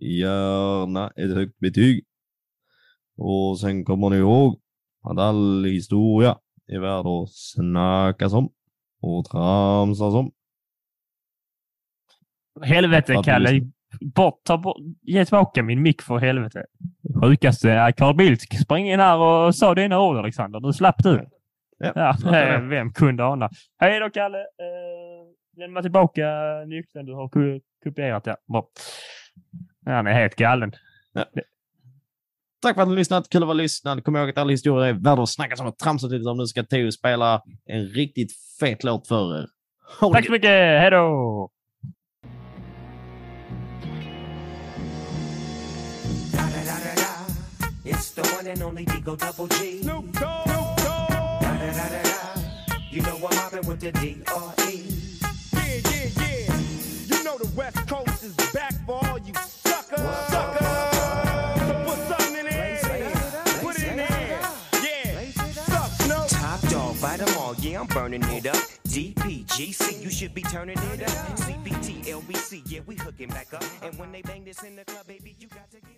[0.00, 2.04] Gärna ett högt betyg.
[3.16, 4.60] Och sen kommer ni ihåg
[5.02, 8.52] att all historia är värd att snackas om
[9.00, 10.32] och tramsas om.
[12.62, 13.60] Helvete, Kalle.
[14.14, 16.64] Bort, ta bort, ge tillbaka min mick för helvete.
[17.22, 20.60] Sjukaste Carl Bildt sprang in här och sa dina ord, Alexander.
[20.60, 21.28] Du slapp du.
[21.78, 21.92] Ja,
[22.24, 23.50] Ja, eh, vem kunde ana?
[23.78, 24.38] Hej då, Kalle.
[24.38, 26.26] Eh, lämna tillbaka
[26.66, 27.30] nyckeln du har
[27.84, 28.26] kopierat.
[28.26, 28.68] Ja, bra.
[29.86, 30.72] Han är helt galen.
[32.62, 33.28] Tack för att ni har lyssnat.
[33.28, 34.04] Kul att vara lyssnad.
[34.04, 36.46] Kom ihåg att alla historier är värda att snacka som och tramsa lite om nu
[36.46, 39.46] ska Theo spela en riktigt fet låt för er.
[40.00, 40.50] Det Tack så mycket.
[40.50, 41.50] Hej då!
[47.84, 49.82] It's the one and only Digo Double G.
[49.82, 50.46] Snoop Dogg.
[50.46, 52.40] Da da da da da.
[52.92, 54.76] You know I'm mobbing with the D R E.
[55.52, 56.58] Yeah, yeah, yeah.
[57.06, 59.32] You know the West Coast is back for all you
[67.46, 67.54] all.
[67.56, 68.56] Yeah, I'm burning it up.
[68.88, 71.36] DPGC, you should be turning it up.
[71.38, 73.64] CBT, LBC, yeah, we hooking back up.
[73.82, 75.95] And when they bang this in the club, baby, you got to get.